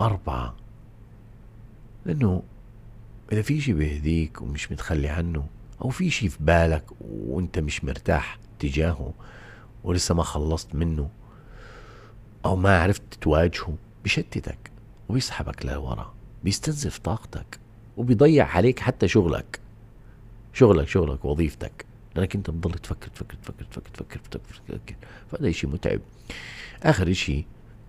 أربعة 0.00 0.56
لأنه 2.06 2.42
إذا 3.32 3.42
في 3.42 3.60
شي 3.60 3.72
بيهديك 3.72 4.42
ومش 4.42 4.72
متخلي 4.72 5.08
عنه 5.08 5.46
أو 5.82 5.88
في 5.88 6.10
شي 6.10 6.28
في 6.28 6.38
بالك 6.40 6.84
وأنت 7.00 7.58
مش 7.58 7.84
مرتاح 7.84 8.38
تجاهه 8.58 9.12
ولسه 9.84 10.14
ما 10.14 10.22
خلصت 10.22 10.74
منه 10.74 11.10
أو 12.44 12.56
ما 12.56 12.82
عرفت 12.82 13.02
تواجهه 13.20 13.74
بشتتك 14.06 14.70
وبيسحبك 15.08 15.66
لورا 15.66 16.14
بيستنزف 16.44 16.98
طاقتك 16.98 17.60
وبيضيع 17.96 18.46
عليك 18.46 18.80
حتى 18.80 19.08
شغلك. 19.08 19.60
شغلك 20.52 20.88
شغلك 20.88 21.24
وظيفتك. 21.24 21.86
لأنك 22.14 22.34
أنت 22.34 22.50
بتضل 22.50 22.78
تفكر 22.78 23.08
تفكر 23.08 23.34
تفكر 23.34 23.64
تفكر 23.64 23.88
تفكر 23.90 24.18
تفكر, 24.18 24.60
تفكر. 24.68 24.94
فهذا 25.30 25.50
شيء 25.50 25.70
متعب. 25.70 26.00
آخر 26.82 27.12
شيء 27.12 27.44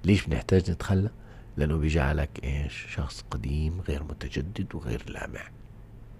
ليش 0.05 0.25
بنحتاج 0.25 0.71
نتخلى؟ 0.71 1.09
لأنه 1.57 1.77
بيجعلك 1.77 2.29
إيش؟ 2.43 2.85
شخص 2.89 3.25
قديم 3.31 3.81
غير 3.81 4.03
متجدد 4.03 4.75
وغير 4.75 5.09
لامع. 5.09 5.49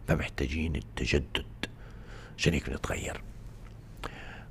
فمحتاجين 0.08 0.76
التجدد 0.76 1.46
عشان 2.38 2.54
هيك 2.54 2.70
بنتغير. 2.70 3.22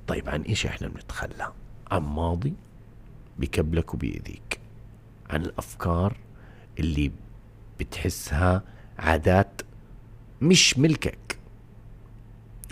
طيب 0.07 0.29
عن 0.29 0.41
إيش 0.41 0.65
إحنا 0.65 0.87
بنتخلى؟ 0.87 1.51
عن 1.91 2.01
ماضي 2.01 2.53
بكبلك 3.37 3.93
وبيأذيك. 3.93 4.59
عن 5.29 5.41
الأفكار 5.41 6.17
اللي 6.79 7.11
بتحسها 7.79 8.63
عادات 8.99 9.61
مش 10.41 10.77
ملكك. 10.77 11.37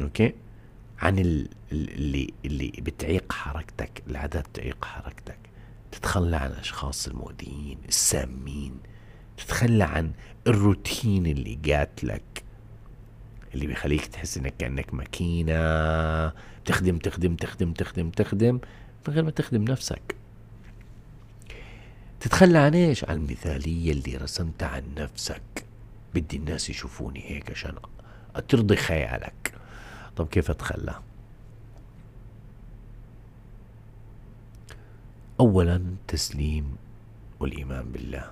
أوكي؟ 0.01 0.33
عن 0.99 1.19
اللي 1.19 2.33
اللي 2.45 2.71
بتعيق 2.79 3.33
حركتك 3.33 4.03
العادات 4.07 4.49
بتعيق 4.49 4.85
حركتك. 4.85 5.37
تتخلى 5.91 6.37
عن 6.37 6.51
الأشخاص 6.51 7.07
المؤذيين 7.07 7.77
السامين. 7.87 8.77
تتخلى 9.37 9.83
عن 9.83 10.11
الروتين 10.47 11.25
اللي 11.25 11.59
قاتلك 11.73 12.43
اللي 13.53 13.67
بيخليك 13.67 14.05
تحس 14.05 14.37
إنك 14.37 14.53
كأنك 14.57 14.93
ماكينة. 14.93 16.29
تخدم 16.65 16.97
تخدم 16.97 17.35
تخدم 17.35 17.73
تخدم 17.73 18.09
تخدم 18.09 18.59
من 19.07 19.13
غير 19.13 19.23
ما 19.23 19.31
تخدم 19.31 19.63
نفسك. 19.63 20.15
تتخلى 22.25 22.57
عن 22.57 22.73
إيش؟ 22.75 23.05
عن 23.05 23.15
المثالية 23.15 23.91
اللي 23.91 24.17
رسمتها 24.17 24.67
عن 24.67 24.83
نفسك. 24.97 25.65
بدي 26.13 26.37
الناس 26.37 26.69
يشوفوني 26.69 27.31
هيك 27.31 27.51
عشان 27.51 27.75
ترضي 28.47 28.75
خيالك. 28.75 29.53
طب 30.15 30.27
كيف 30.27 30.49
أتخلى؟ 30.49 30.99
اولا 35.39 35.95
تسليم 36.07 36.75
والإيمان 37.39 37.91
بالله 37.91 38.31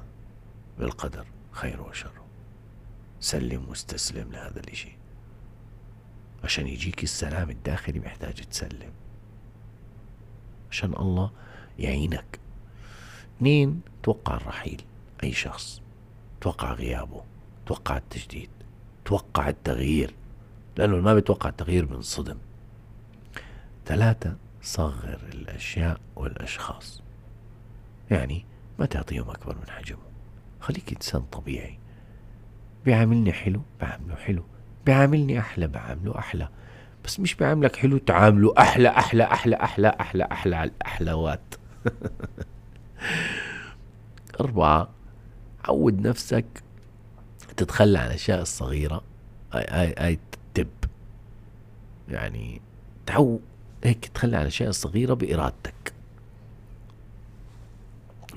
بالقدر 0.80 1.26
خير 1.52 1.82
وشر. 1.82 2.12
سلم 3.20 3.70
واستسلم 3.70 4.32
لهذا 4.32 4.60
الإشي. 4.60 4.92
عشان 6.44 6.68
يجيك 6.68 7.04
السلام 7.04 7.50
الداخلي 7.50 8.00
محتاج 8.00 8.34
تسلم. 8.34 8.92
عشان 10.72 10.94
الله 10.94 11.32
يعينك. 11.80 12.43
اثنين 13.44 13.82
توقع 14.04 14.36
الرحيل 14.36 14.82
اي 15.24 15.32
شخص 15.32 15.82
توقع 16.42 16.74
غيابه 16.74 17.22
توقع 17.66 17.98
التجديد 17.98 18.50
توقع 19.06 19.50
التغيير 19.50 20.14
لأنه 20.78 20.98
ما 20.98 21.14
بيتوقع 21.14 21.50
التغيير 21.50 21.86
بنصدم 21.86 22.38
ثلاثة 23.86 24.36
صغر 24.62 25.20
الأشياء 25.34 26.00
والأشخاص 26.16 27.02
يعني 28.12 28.46
ما 28.80 28.86
تعطيهم 28.86 29.30
أكبر 29.30 29.56
من 29.56 29.70
حجمه 29.70 30.00
خليك 30.62 30.94
إنسان 30.94 31.22
طبيعي 31.22 31.80
بيعاملني 32.86 33.34
حلو 33.34 33.62
بعامله 33.82 34.16
حلو 34.16 34.44
بيعاملني 34.86 35.40
أحلى 35.40 35.68
بعامله 35.68 36.20
أحلى 36.20 36.50
بس 37.06 37.20
مش 37.20 37.36
بيعاملك 37.36 37.76
حلو 37.76 37.98
تعامله 37.98 38.54
أحلى 38.58 38.90
أحلى 38.90 39.24
أحلى 39.24 39.56
أحلى 39.56 39.88
أحلى 40.00 40.28
أحلى 40.32 40.56
على 40.56 40.70
الأحلوات 40.70 41.56
أربعة 44.40 44.90
عود 45.66 46.08
نفسك 46.08 46.46
تتخلى 47.58 48.00
عن 48.00 48.08
الأشياء 48.08 48.42
الصغيرة 48.42 49.02
أي 49.56 49.62
أي 49.62 50.08
أي 50.08 50.20
تب 50.54 50.68
يعني 52.10 52.62
تعو 53.06 53.40
هيك 53.84 54.06
تخلي 54.06 54.36
عن 54.36 54.42
الأشياء 54.42 54.70
الصغيرة 54.70 55.14
بإرادتك. 55.14 55.94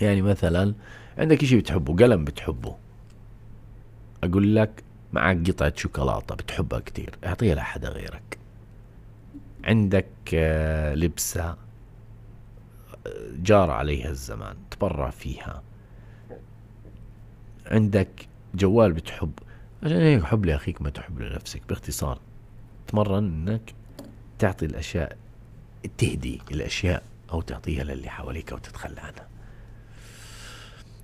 يعني 0.03 0.23
مثلا 0.23 0.75
عندك 1.19 1.43
إشي 1.43 1.57
بتحبه 1.57 1.97
قلم 1.97 2.25
بتحبه. 2.25 2.77
أقول 4.25 4.57
لك 4.57 4.83
معك 5.13 5.51
قطعة 5.51 5.73
شوكولاتة 5.77 6.35
بتحبها 6.35 6.81
كتير 6.81 7.19
أعطيها 7.27 7.55
لحدا 7.55 7.89
غيرك. 7.89 8.39
عندك 9.65 10.07
آه، 10.35 10.95
لبسة 10.95 11.57
جار 13.43 13.71
عليها 13.71 14.11
الزمان 14.11 14.57
تبرع 14.71 15.11
فيها. 15.11 15.63
عندك 17.67 18.29
جوال 18.55 18.93
بتحب 18.93 19.33
عشان 19.83 19.97
هيك 19.97 20.25
حب 20.25 20.45
لأخيك 20.47 20.83
ما 20.83 20.91
تحب 20.91 21.21
لنفسك 21.21 21.63
باختصار 21.69 22.21
تمرن 22.87 23.25
إنك 23.25 23.75
تعطي 24.39 24.67
الأشياء 24.67 25.17
تهدي 25.99 26.41
الأشياء 26.51 27.03
أو 27.33 27.41
تعطيها 27.41 27.85
للي 27.85 28.09
حواليك 28.11 28.53
أو 28.53 28.59
تتخلى 28.59 29.01
عنها. 29.01 29.29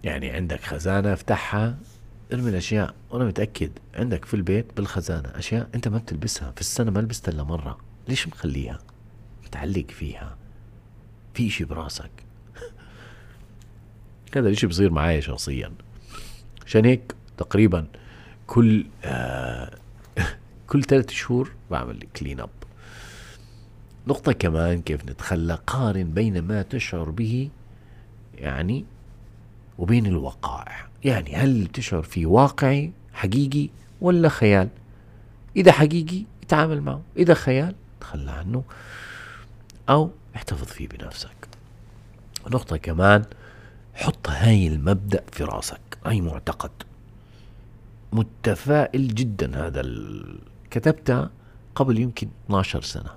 يعني 0.05 0.31
عندك 0.31 0.61
خزانة 0.61 1.13
افتحها 1.13 1.79
ارمي 2.33 2.51
الأشياء. 2.51 2.95
وأنا 3.11 3.25
متأكد 3.25 3.71
عندك 3.95 4.25
في 4.25 4.35
البيت 4.35 4.77
بالخزانة 4.77 5.29
أشياء 5.29 5.69
أنت 5.75 5.89
ما 5.89 5.99
بتلبسها 5.99 6.51
في 6.51 6.61
السنة 6.61 6.91
ما 6.91 7.01
لبستها 7.01 7.33
إلا 7.33 7.43
مرة. 7.43 7.79
ليش 8.09 8.29
مخليها؟ 8.29 8.79
متعلق 9.47 9.87
فيها. 9.91 10.37
في 11.35 11.47
اشي 11.47 11.65
براسك. 11.65 12.11
هذا 14.37 14.49
الإشي 14.49 14.67
بصير 14.67 14.91
معايا 14.91 15.21
شخصيا. 15.21 15.73
عشان 16.67 16.85
هيك 16.85 17.15
تقريبا 17.39 17.87
كل 18.47 18.87
آه 19.05 19.79
كل 20.69 20.83
ثلاثة 20.83 21.15
شهور 21.15 21.53
بعمل 21.71 22.07
كلين 22.17 22.41
اب 22.41 22.51
نقطة 24.07 24.33
كمان 24.33 24.83
كيف 24.83 25.05
نتخلى 25.05 25.59
قارن 25.67 26.05
بين 26.05 26.43
ما 26.43 26.63
تشعر 26.63 27.11
به 27.11 27.51
يعني 28.35 28.85
وبين 29.79 30.07
الوقائع. 30.07 30.89
يعني 31.05 31.37
هل 31.37 31.67
تشعر 31.67 32.03
في 32.03 32.27
واقعي 32.27 32.93
حقيقي 33.13 33.69
ولا 34.01 34.29
خيال؟ 34.29 34.69
إذا 35.57 35.73
حقيقي 35.73 36.25
اتعامل 36.43 36.81
معه 36.81 37.03
إذا 37.17 37.35
خيال 37.35 37.75
تخلى 38.01 38.31
عنه. 38.31 38.65
أو 39.89 40.11
احتفظ 40.37 40.67
فيه 40.67 40.89
بنفسك. 40.89 41.49
نقطة 42.47 42.77
كمان 42.77 43.25
حط 43.95 44.29
هاي 44.29 44.67
المبدأ 44.67 45.25
في 45.33 45.45
راسك 45.45 45.81
أي 46.07 46.21
معتقد. 46.21 46.71
متفائل 48.13 49.15
جدا 49.15 49.67
هذا 49.67 49.81
ال... 49.81 50.39
كتبتها 50.71 51.31
قبل 51.75 51.99
يمكن 51.99 52.29
12 52.47 52.83
سنة. 52.83 53.11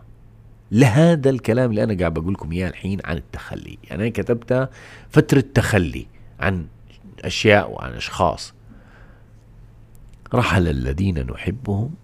لهذا 0.72 1.30
الكلام 1.30 1.70
اللي 1.70 1.84
أنا 1.84 1.98
قاعد 2.00 2.14
بقول 2.14 2.34
لكم 2.34 2.52
إياه 2.52 2.70
الحين 2.70 3.00
عن 3.06 3.18
التخلي. 3.18 3.78
يعني 3.84 4.02
أنا 4.04 4.10
كتبتها 4.10 4.70
فترة 5.10 5.44
تخلي 5.54 6.08
عن 6.40 6.68
أشياء 7.24 7.72
وعن 7.72 7.94
أشخاص. 7.94 8.54
رحل 10.34 10.68
الذين 10.68 11.28
نحبهم 11.32 11.96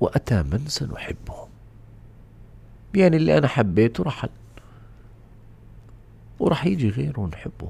وأتى 0.00 0.42
من 0.42 0.64
سنحبهم. 0.66 1.49
يعني 2.94 3.16
اللي 3.16 3.38
أنا 3.38 3.48
حبيته 3.48 4.04
رحل 4.04 4.28
وراح 6.40 6.66
يجي 6.66 6.88
غيره 6.88 7.30
نحبه. 7.32 7.68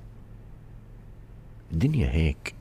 الدنيا 1.73 2.11
هيك. 2.11 2.55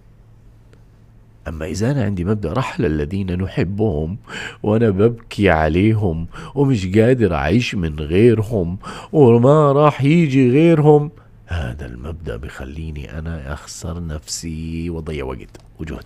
أما 1.48 1.66
إذا 1.66 1.92
أنا 1.92 2.04
عندي 2.04 2.26
مبدأ 2.26 2.54
رحل 2.54 2.86
الذين 2.86 3.42
نحبهم 3.42 4.18
وأنا 4.64 4.90
ببكي 4.90 5.50
عليهم 5.50 6.28
ومش 6.56 6.88
قادر 6.88 7.36
أعيش 7.36 7.76
من 7.76 8.00
غيرهم 8.00 8.78
وما 9.14 9.72
راح 9.72 10.04
يجي 10.04 10.52
غيرهم 10.52 11.12
هذا 11.48 11.86
المبدأ 11.86 12.38
بخليني 12.38 13.20
أنا 13.20 13.54
أخسر 13.54 14.08
نفسي 14.08 14.90
وضيع 14.90 15.26
وقت 15.26 15.58
وجهد. 15.80 16.06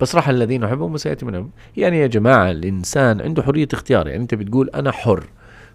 بس 0.00 0.14
راح 0.14 0.28
الذين 0.28 0.64
أحبهم 0.64 0.92
وسيأتي 0.92 1.26
منهم. 1.26 1.50
يعني 1.76 1.98
يا 1.98 2.06
جماعة 2.06 2.50
الإنسان 2.50 3.20
عنده 3.20 3.42
حرية 3.42 3.68
اختيار 3.72 4.06
يعني 4.08 4.22
أنت 4.22 4.34
بتقول 4.34 4.68
أنا 4.68 4.90
حر. 4.92 5.26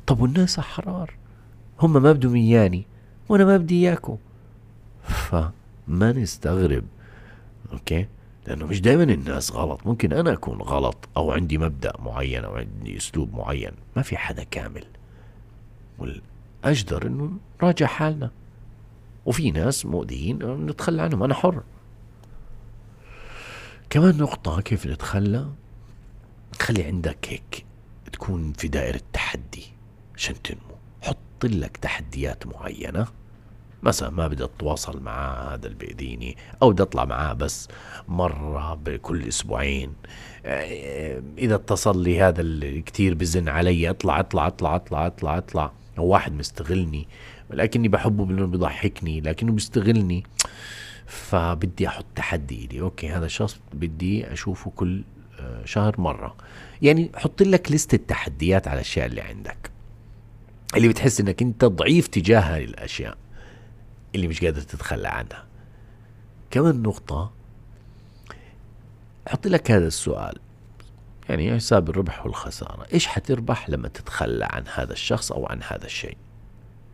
طب 0.07 0.19
والناس 0.19 0.59
أحرار 0.59 1.13
هم 1.79 1.93
ما 1.93 2.11
بدهم 2.11 2.35
إياني 2.35 2.85
وأنا 3.29 3.45
ما 3.45 3.57
بدي 3.57 3.87
إياكم. 3.87 4.17
فما 5.03 5.51
نستغرب 6.11 6.83
أوكي؟ 7.73 8.07
لأنه 8.47 8.65
مش 8.65 8.81
دائما 8.81 9.03
الناس 9.03 9.51
غلط. 9.51 9.79
ممكن 9.85 10.13
أنا 10.13 10.33
أكون 10.33 10.61
غلط 10.61 11.09
أو 11.17 11.31
عندي 11.31 11.57
مبدأ 11.57 11.93
معين 11.99 12.43
أو 12.43 12.55
عندي 12.55 12.97
أسلوب 12.97 13.35
معين. 13.35 13.71
ما 13.95 14.01
في 14.01 14.17
حدا 14.17 14.43
كامل. 14.43 14.83
والأجدر 15.99 17.07
أنه 17.07 17.31
نراجع 17.63 17.85
حالنا. 17.85 18.31
وفي 19.25 19.51
ناس 19.51 19.85
مؤذيين 19.85 20.65
نتخلى 20.65 21.01
عنهم. 21.01 21.23
أنا 21.23 21.33
حر. 21.33 21.61
كمان 23.89 24.17
نقطة 24.17 24.61
كيف 24.61 24.87
نتخلى؟ 24.87 25.47
خلي 26.61 26.83
عندك 26.83 27.17
هيك 27.29 27.65
تكون 28.13 28.53
في 28.53 28.67
دائرة 28.67 29.01
تحدي 29.13 29.63
عشان 30.15 30.41
تنمو. 30.41 30.75
حط 31.01 31.45
لك 31.45 31.77
تحديات 31.77 32.47
معينة. 32.47 33.07
مثلا 33.83 34.09
ما 34.09 34.27
بدي 34.27 34.43
أتواصل 34.43 35.01
مع 35.01 35.43
هذا 35.53 35.67
اللي 35.67 35.77
بيأذيني 35.77 36.37
أو 36.61 36.71
بدي 36.71 36.83
أطلع 36.83 37.05
معاه 37.05 37.33
بس 37.33 37.67
مرة 38.07 38.73
بكل 38.75 39.27
أسبوعين. 39.27 39.93
إذا 41.37 41.55
اتصل 41.55 42.03
لي 42.03 42.21
هذا 42.21 42.41
اللي 42.41 42.81
كتير 42.81 43.13
بزن 43.13 43.49
علي 43.49 43.89
أطلع 43.89 44.19
أطلع 44.19 44.47
أطلع 44.47 44.75
أطلع 44.75 45.07
أطلع 45.07 45.37
أطلع. 45.37 45.71
أو 45.97 46.05
واحد 46.05 46.33
مستغلني 46.33 47.07
لكني 47.49 47.87
بحبه 47.87 48.25
لأنه 48.25 48.47
بيضحكني 48.47 49.21
لكنه 49.21 49.51
بيستغلني. 49.51 50.23
فبدي 51.09 51.87
أحط 51.87 52.05
تحدي 52.15 52.67
لي 52.67 52.81
أوكي 52.81 53.09
هذا 53.09 53.25
الشخص 53.25 53.59
بدي 53.73 54.33
أشوفه 54.33 54.71
كل 54.75 55.03
آه، 55.39 55.65
شهر 55.65 56.01
مرة. 56.01 56.35
يعني 56.81 57.11
حط 57.15 57.41
لك 57.41 57.71
لستة 57.71 57.97
تحديات 57.97 58.67
على 58.67 58.75
الأشياء 58.75 59.05
اللي 59.05 59.21
عندك. 59.21 59.71
اللي 60.75 60.87
بتحس 60.87 61.19
إنك 61.19 61.41
أنت 61.41 61.65
ضعيف 61.65 62.07
تجاه 62.07 62.39
هذه 62.39 62.63
الأشياء 62.63 63.17
اللي 64.15 64.27
مش 64.27 64.43
قادر 64.43 64.61
تتخلى 64.61 65.07
عنها. 65.07 65.45
كمان 66.51 66.81
نقطة 66.81 67.31
حط 69.27 69.47
لك 69.47 69.71
هذا 69.71 69.87
السؤال. 69.87 70.35
يعني 71.29 71.55
حساب 71.55 71.89
الربح 71.89 72.25
والخسارة. 72.25 72.85
إيش 72.93 73.07
حتربح 73.07 73.69
لما 73.69 73.87
تتخلى 73.87 74.47
عن 74.51 74.63
هذا 74.73 74.93
الشخص 74.93 75.31
أو 75.31 75.45
عن 75.45 75.63
هذا 75.63 75.85
الشيء؟ 75.85 76.17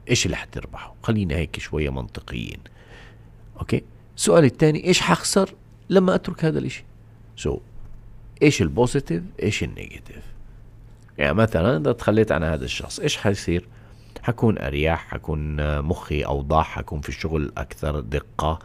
إيش 0.09 0.25
اللي 0.25 0.37
حتربحه؟ 0.37 0.95
خلينا 1.03 1.35
هيك 1.35 1.59
شوية 1.59 1.89
منطقيين. 1.89 2.59
okay؟ 3.59 3.83
السؤال 4.15 4.43
الثاني 4.45 4.83
إيش 4.87 5.01
حخسر 5.01 5.53
لما 5.89 6.15
أترك 6.15 6.45
هذا 6.45 6.59
الإشي؟ 6.59 6.83
so 7.35 7.55
so, 7.55 7.59
إيش 8.41 8.61
ال 8.61 8.68
positive 8.68 9.23
إيش 9.43 9.63
ال 9.63 9.70
negative 9.70 10.23
يعني 11.17 11.33
مثلا 11.33 11.77
إذا 11.77 11.91
تخليت 11.91 12.31
عن 12.31 12.43
هذا 12.43 12.65
الشخص 12.65 12.99
إيش 12.99 13.17
حيصير؟ 13.17 13.67
حكون 14.23 14.57
أريح 14.57 15.07
حكون 15.07 15.81
مخي 15.81 16.25
أوضح 16.25 16.65
حكون 16.65 17.01
في 17.01 17.09
الشغل 17.09 17.51
أكثر 17.57 17.99
دقة. 17.99 18.59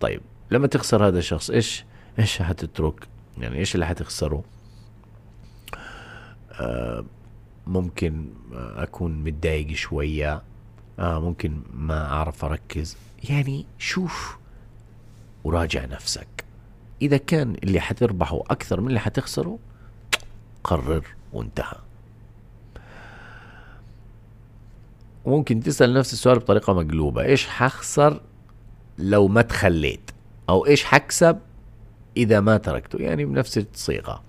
طيب 0.00 0.20
لما 0.50 0.66
تخسر 0.66 1.06
هذا 1.06 1.18
الشخص 1.18 1.50
إيش 1.50 1.84
إيش 2.18 2.42
حتترك؟ 2.42 3.08
يعني 3.38 3.58
إيش 3.58 3.74
اللي 3.74 3.86
حتخسره؟ 3.86 4.44
آه 6.52 7.04
ممكن 7.66 8.26
أكون 8.54 9.24
متضايق 9.24 9.72
شوية 9.72 10.42
آه 10.98 11.20
ممكن 11.20 11.60
ما 11.74 12.06
أعرف 12.12 12.44
أركز. 12.44 12.96
يعني 13.28 13.66
شوف 13.78 14.36
وراجع 15.44 15.84
نفسك. 15.84 16.44
إذا 17.02 17.16
كان 17.16 17.56
اللي 17.64 17.80
حتربحه 17.80 18.40
أكثر 18.50 18.80
من 18.80 18.88
اللي 18.88 19.00
حتخسره 19.00 19.58
قرر 20.64 21.06
وانتهى. 21.32 21.76
وممكن 25.24 25.60
تسأل 25.60 25.94
نفس 25.94 26.12
السؤال 26.12 26.38
بطريقة 26.38 26.72
مقلوبة. 26.72 27.22
إيش 27.22 27.46
حخسر 27.46 28.20
لو 28.98 29.28
ما 29.28 29.42
تخليت؟ 29.42 30.10
أو 30.48 30.66
إيش 30.66 30.84
حكسب 30.84 31.38
إذا 32.16 32.40
ما 32.40 32.56
تركته؟ 32.56 32.98
يعني 32.98 33.24
بنفس 33.24 33.58
الصيغة. 33.58 34.22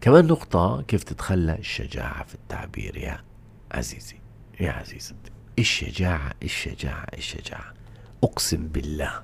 كمان 0.00 0.26
نقطة 0.26 0.82
كيف 0.82 1.02
تتخلى 1.02 1.58
الشجاعة 1.58 2.24
في 2.24 2.34
التعبير؟ 2.34 2.96
يا 2.96 3.20
عزيزي 3.72 4.16
يا 4.60 4.70
عزيزتي. 4.70 5.30
الشجاعة 5.58 6.32
الشجاعة 6.42 7.06
الشجاعة. 7.14 7.74
أقسم 8.24 8.68
بالله 8.68 9.22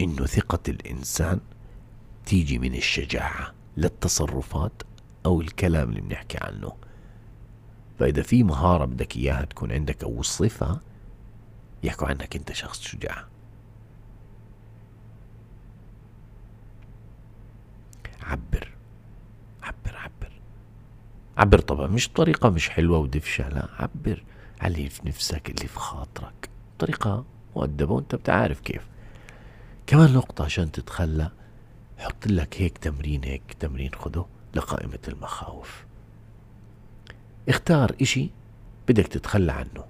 إنه 0.00 0.26
ثقة 0.26 0.58
الإنسان 0.68 1.40
تيجي 2.26 2.58
من 2.58 2.74
الشجاعة 2.74 3.52
للتصرفات 3.76 4.82
أو 5.26 5.40
الكلام 5.40 5.88
اللي 5.88 6.00
بنحكي 6.00 6.38
عنه. 6.40 6.72
فإذا 7.98 8.22
في 8.22 8.42
مهارة 8.42 8.84
بدك 8.84 9.16
إياها 9.16 9.44
تكون 9.44 9.72
عندك 9.72 10.04
أو 10.04 10.22
صفة 10.22 10.80
يحكوا 11.82 12.08
عنك 12.08 12.36
أنت 12.36 12.52
شخص 12.52 12.80
شجاع. 12.80 13.24
عبر 18.22 18.68
عبر 19.62 19.96
عبر. 19.96 20.32
عبر 21.36 21.58
طبعا 21.58 21.86
مش 21.86 22.08
طريقة 22.08 22.50
مش 22.50 22.68
حلوة 22.68 22.98
ودفشة 22.98 23.48
لا 23.48 23.68
عبر. 23.78 24.24
على 24.60 24.74
اللي 24.74 24.88
في 24.88 25.08
نفسك 25.08 25.50
اللي 25.50 25.68
في 25.68 25.78
خاطرك. 25.78 26.48
طريقة 26.78 27.24
مؤدبة 27.56 27.92
وأنت 27.92 28.14
بتعرف 28.14 28.60
كيف. 28.60 28.88
كمان 29.86 30.12
نقطة 30.12 30.44
عشان 30.44 30.72
تتخلى. 30.72 31.30
حط 31.98 32.26
لك 32.26 32.62
هيك 32.62 32.78
تمرين 32.78 33.24
هيك 33.24 33.42
تمرين 33.60 33.94
خده 33.94 34.24
لقائمة 34.54 34.98
المخاوف. 35.08 35.84
اختار 37.48 37.96
إشي 38.02 38.30
بدك 38.88 39.06
تتخلى 39.06 39.52
عنه. 39.52 39.84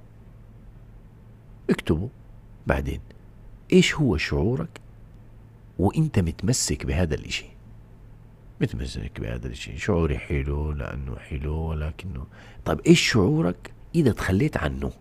اكتبه. 1.70 2.08
بعدين 2.66 3.00
إيش 3.72 3.94
هو 3.94 4.16
شعورك؟ 4.16 4.80
وإنت 5.78 6.18
متمسك 6.18 6.86
بهذا 6.86 7.14
الإشي. 7.14 7.46
متمسك 8.60 9.20
بهذا 9.20 9.46
الإشي. 9.46 9.78
شعوري 9.78 10.18
حلو 10.18 10.72
لأنه 10.72 11.16
حلو 11.16 11.54
ولكنه. 11.54 12.26
طيب 12.64 12.80
إيش 12.80 13.12
شعورك 13.12 13.72
إذا 13.94 14.12
تخليت 14.12 14.56
عنه؟ 14.56 14.92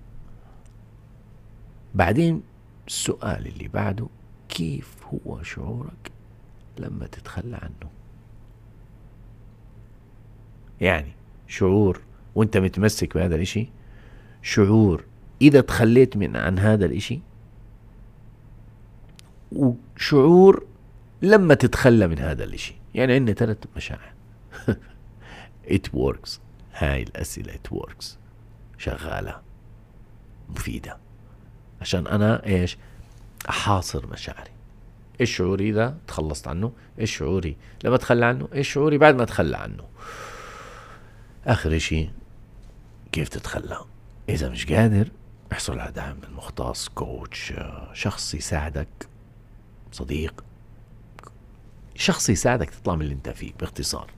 بعدين 1.95 2.43
السؤال 2.87 3.47
اللي 3.47 3.67
بعده. 3.67 4.07
كيف 4.53 4.95
هو 5.05 5.43
شعورك 5.43 6.11
لما 6.79 7.07
تتخلى 7.07 7.55
عنه؟ 7.55 7.91
يعني 10.81 11.11
شعور 11.47 12.01
وانت 12.35 12.57
متمسك 12.57 13.13
بهذا 13.17 13.35
الإشي؟ 13.35 13.69
شعور 14.41 15.05
إذا 15.41 15.61
تخليت 15.61 16.17
من 16.17 16.35
عن 16.35 16.59
هذا 16.59 16.85
الإشي؟ 16.85 17.19
وشعور 19.51 20.65
لما 21.21 21.53
تتخلى 21.53 22.07
من 22.07 22.19
هذا 22.19 22.43
الإشي. 22.43 22.75
يعني 22.95 23.13
عندنا 23.13 23.35
ثلاث 23.35 23.57
مشاعر. 23.75 24.13
It 25.75 25.87
works. 25.95 26.39
هاي 26.73 27.03
الأسئلة 27.03 27.53
it 27.53 27.77
works. 27.77 28.05
شغالة. 28.77 29.41
مفيدة. 30.49 30.97
عشان 31.81 32.07
أنا 32.07 32.45
إيش؟ 32.45 32.77
أحاصر 33.49 34.07
مشاعري. 34.07 34.51
إيش 35.21 35.37
شعوري 35.37 35.69
إذا 35.69 35.97
تخلصت 36.07 36.47
عنه؟ 36.47 36.71
إيش 36.99 37.17
شعوري؟ 37.17 37.57
لما 37.83 37.95
اتخلى 37.95 38.25
عنه. 38.25 38.47
إيش 38.53 38.73
شعوري 38.73 38.97
بعد 38.97 39.15
ما 39.15 39.23
اتخلى 39.23 39.57
عنه؟ 39.57 39.83
آخر 41.45 41.75
إشي 41.75 42.09
كيف 43.11 43.29
تتخلى؟ 43.29 43.79
إذا 44.29 44.49
مش 44.49 44.65
قادر 44.65 45.09
احصل 45.51 45.79
على 45.79 45.91
دعم 45.91 46.15
من 46.15 46.33
مختص 46.33 46.89
كوتش 46.89 47.53
شخص 47.93 48.33
يساعدك 48.33 49.07
صديق. 49.91 50.43
شخص 51.95 52.29
يساعدك 52.29 52.69
تطلع 52.69 52.95
من 52.95 53.01
اللي 53.01 53.13
أنت 53.13 53.29
فيه 53.29 53.53
باختصار. 53.59 54.11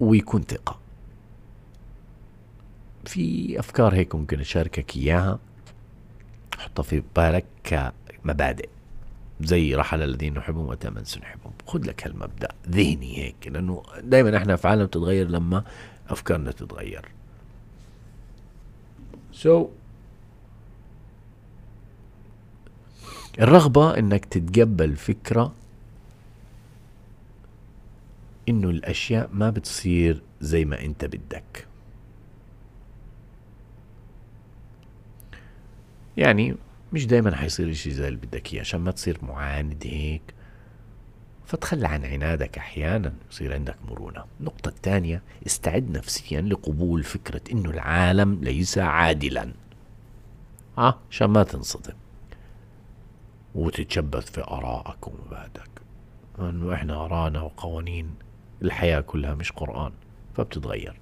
ويكون 0.00 0.42
ثقة. 0.42 0.78
في 3.04 3.58
أفكار 3.58 3.94
هيك 3.94 4.14
ممكن 4.14 4.40
أشاركك 4.40 4.96
إياها. 4.96 5.38
حطها 6.62 6.82
في 6.82 7.02
بالك 7.16 7.44
كمبادئ 7.64 8.68
زي 9.40 9.74
رحل 9.74 10.02
الذين 10.02 10.34
نحبهم 10.34 10.66
وتمن 10.66 11.04
سنحبهم 11.04 11.52
خذ 11.66 11.86
لك 11.86 12.06
هالمبدأ 12.06 12.48
ذهني 12.68 13.18
هيك 13.18 13.48
لأنه 13.48 13.82
دائما 14.02 14.36
إحنا 14.36 14.54
أفعالنا 14.54 14.84
بتتغير 14.84 15.28
لما 15.28 15.64
أفكارنا 16.08 16.50
تتغير. 16.50 17.08
So 19.42 19.66
الرغبة 23.40 23.98
إنك 23.98 24.24
تتقبل 24.24 24.96
فكرة 24.96 25.52
إنه 28.48 28.70
الأشياء 28.70 29.30
ما 29.32 29.50
بتصير 29.50 30.22
زي 30.40 30.64
ما 30.64 30.80
أنت 30.80 31.04
بدك. 31.04 31.66
يعني 36.16 36.54
مش 36.92 37.06
دايما 37.06 37.36
حيصير 37.36 37.70
إشي 37.70 37.90
زي 37.90 38.08
اللي 38.08 38.18
بدك 38.18 38.52
إياه 38.52 38.60
عشان 38.60 38.80
ما 38.80 38.90
تصير 38.90 39.18
معاند 39.22 39.82
هيك. 39.86 40.22
فتخلى 41.46 41.88
عن 41.88 42.04
عنادك 42.04 42.58
أحيانا 42.58 43.12
يصير 43.30 43.54
عندك 43.54 43.76
مرونة. 43.88 44.24
النقطة 44.40 44.68
الثانية 44.68 45.22
استعد 45.46 45.90
نفسيا 45.90 46.40
لقبول 46.40 47.02
فكرة 47.02 47.40
إنه 47.52 47.70
العالم 47.70 48.38
ليس 48.42 48.78
عادلا. 48.78 49.52
آه 50.78 50.98
عشان 51.10 51.26
ما 51.26 51.42
تنصدم. 51.42 51.94
وتتشبث 53.54 54.30
في 54.30 54.40
آرائك 54.40 55.08
ومبادئك. 55.08 55.70
إنه 56.38 56.74
إحنا 56.74 57.04
آرانا 57.04 57.40
وقوانين 57.40 58.14
الحياة 58.62 59.00
كلها 59.00 59.34
مش 59.34 59.52
قرآن 59.52 59.92
فبتتغير. 60.34 61.00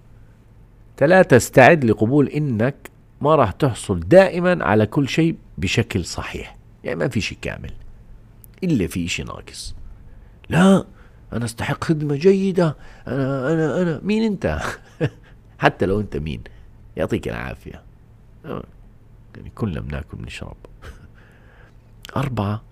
ثلاثة 0.96 1.36
استعد 1.36 1.84
لقبول 1.84 2.28
إنك 2.28 2.90
ما 3.20 3.34
راح 3.34 3.50
تحصل 3.50 4.00
دائما 4.00 4.64
على 4.64 4.86
كل 4.86 5.08
شيء 5.08 5.36
بشكل 5.58 6.04
صحيح. 6.04 6.56
يعني 6.84 6.98
ما 6.98 7.08
في 7.08 7.20
شيء 7.20 7.38
كامل 7.42 7.72
إلا 8.64 8.86
في 8.86 9.08
شيء 9.08 9.26
ناقص. 9.26 9.74
لا 10.48 10.84
أنا 11.32 11.44
أستحق 11.44 11.84
خدمة 11.84 12.14
جيدة. 12.16 12.76
أنا 13.06 13.52
أنا 13.52 13.82
أنا. 13.82 14.00
مين 14.02 14.22
أنت؟ 14.22 14.60
حتى 15.58 15.86
لو 15.86 16.00
أنت 16.00 16.16
مين. 16.16 16.42
يعطيك 16.96 17.28
العافية. 17.28 17.82
يعني 19.36 19.50
كلنا 19.54 19.80
بناكل 19.80 20.16
بنشرب 20.16 20.56
أربعة 22.16 22.62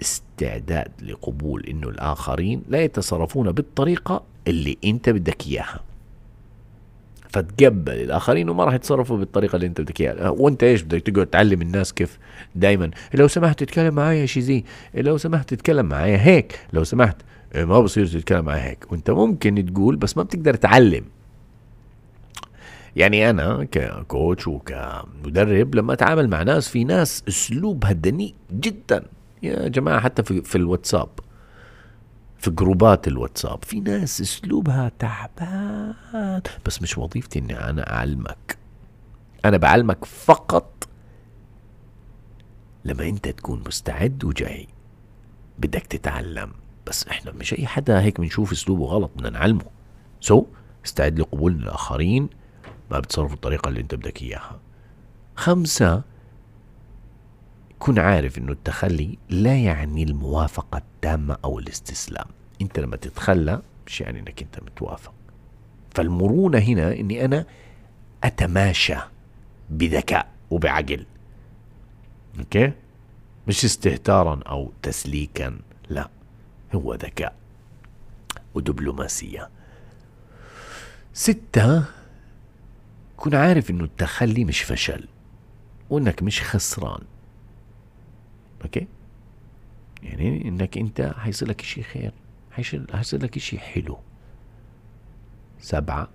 استعداد 0.00 0.92
لقبول 1.02 1.66
إنه 1.66 1.88
الآخرين 1.88 2.62
لا 2.68 2.84
يتصرفون 2.84 3.52
بالطريقة 3.52 4.22
اللي 4.48 4.78
أنت 4.84 5.08
بدك 5.08 5.46
إياها. 5.46 5.80
فتقبل 7.32 7.92
الآخرين 7.92 8.48
وما 8.48 8.64
راح 8.64 8.74
يتصرفوا 8.74 9.16
بالطريقة 9.16 9.56
اللي 9.56 9.66
أنت 9.66 9.80
بدك 9.80 10.00
إياها. 10.00 10.28
وأنت 10.28 10.62
إيش 10.62 10.82
بدك 10.82 11.00
تقعد 11.00 11.26
تعلم 11.26 11.62
الناس 11.62 11.92
كيف 11.92 12.18
دائما 12.54 12.90
لو 13.14 13.28
سمحت 13.28 13.60
تتكلم 13.60 13.94
معايا 13.94 14.26
شي 14.26 14.40
زي 14.40 14.64
لو 14.94 15.16
سمحت 15.16 15.54
تتكلم 15.54 15.86
معايا 15.86 16.16
هيك. 16.16 16.58
لو 16.72 16.84
سمحت 16.84 17.16
إيه، 17.54 17.64
ما 17.64 17.80
بصير 17.80 18.06
تتكلم 18.06 18.44
معايا 18.44 18.70
هيك. 18.70 18.92
وأنت 18.92 19.10
ممكن 19.10 19.66
تقول 19.66 19.96
بس 19.96 20.16
ما 20.16 20.22
بتقدر 20.22 20.54
تعلم. 20.54 21.04
يعني 22.96 23.30
أنا 23.30 23.64
ككوتش 23.70 24.48
وكمدرب 24.48 25.74
لما 25.74 25.92
أتعامل 25.92 26.28
مع 26.28 26.42
ناس 26.42 26.68
في 26.68 26.84
ناس 26.84 27.24
أسلوبها 27.28 27.92
دنيء 27.92 28.34
جدا. 28.52 29.04
يا 29.42 29.68
جماعة 29.68 30.00
حتى 30.00 30.22
في 30.22 30.42
في 30.42 30.56
الواتساب. 30.56 31.08
في 32.40 32.50
جروبات 32.50 33.08
الواتساب. 33.08 33.64
في 33.64 33.80
ناس 33.80 34.20
أسلوبها 34.20 34.92
تعبان. 34.98 36.42
بس 36.66 36.82
مش 36.82 36.98
وظيفتي 36.98 37.38
إني 37.38 37.70
أنا 37.70 37.92
أعلمك. 37.92 38.58
أنا 39.44 39.56
بعلمك 39.56 40.04
فقط 40.04 40.88
لما 42.84 43.08
أنت 43.08 43.28
تكون 43.28 43.62
مستعد 43.66 44.24
وجاي 44.24 44.68
بدك 45.58 45.86
تتعلم. 45.86 46.52
بس 46.86 47.08
إحنا 47.08 47.32
مش 47.32 47.54
أي 47.54 47.66
حدا 47.66 48.00
هيك 48.00 48.20
بنشوف 48.20 48.52
أسلوبه 48.52 48.84
غلط 48.84 49.10
بدنا 49.16 49.30
نعلمه. 49.30 49.64
سو 50.20 50.40
so, 50.40 50.44
استعد 50.84 51.20
لقبول 51.20 51.52
الآخرين. 51.52 52.28
ما 52.90 53.00
بتصرفوا 53.00 53.34
الطريقة 53.34 53.68
اللي 53.68 53.80
أنت 53.80 53.94
بدك 53.94 54.22
إياها. 54.22 54.60
خمسة 55.36 56.02
كن 57.80 57.98
عارف 57.98 58.38
إنه 58.38 58.52
التخلي 58.52 59.18
لا 59.30 59.56
يعني 59.56 60.02
الموافقة 60.02 60.78
التامة 60.78 61.36
أو 61.44 61.58
الاستسلام. 61.58 62.26
أنت 62.62 62.78
لما 62.80 62.96
تتخلى 62.96 63.62
مش 63.86 64.00
يعني 64.00 64.20
إنك 64.20 64.42
أنت 64.42 64.62
متوافق. 64.62 65.14
فالمرونة 65.94 66.58
هنا 66.58 66.92
إني 66.92 67.24
أنا 67.24 67.46
أتماشى 68.24 68.96
بذكاء 69.70 70.28
وبعقل. 70.50 71.06
okay؟ 72.38 72.72
مش 73.48 73.64
استهتارا 73.64 74.40
أو 74.46 74.72
تسليكا 74.82 75.58
لا. 75.88 76.08
هو 76.74 76.94
ذكاء 76.94 77.34
ودبلوماسية. 78.54 79.48
ستة 81.12 81.84
كن 83.16 83.34
عارف 83.34 83.70
إنه 83.70 83.84
التخلي 83.84 84.44
مش 84.44 84.62
فشل 84.62 85.08
وإنك 85.90 86.22
مش 86.22 86.42
خسران. 86.42 87.00
okay؟ 88.62 88.86
يعني 90.02 90.48
إنك 90.48 90.78
أنت 90.78 91.14
حيصير 91.18 91.48
لك 91.48 91.60
اشي 91.60 91.82
خير 91.82 92.12
حيصير 92.92 93.22
لك 93.22 93.36
اشي 93.36 93.58
حلو. 93.58 93.98
سبعة 95.60 96.08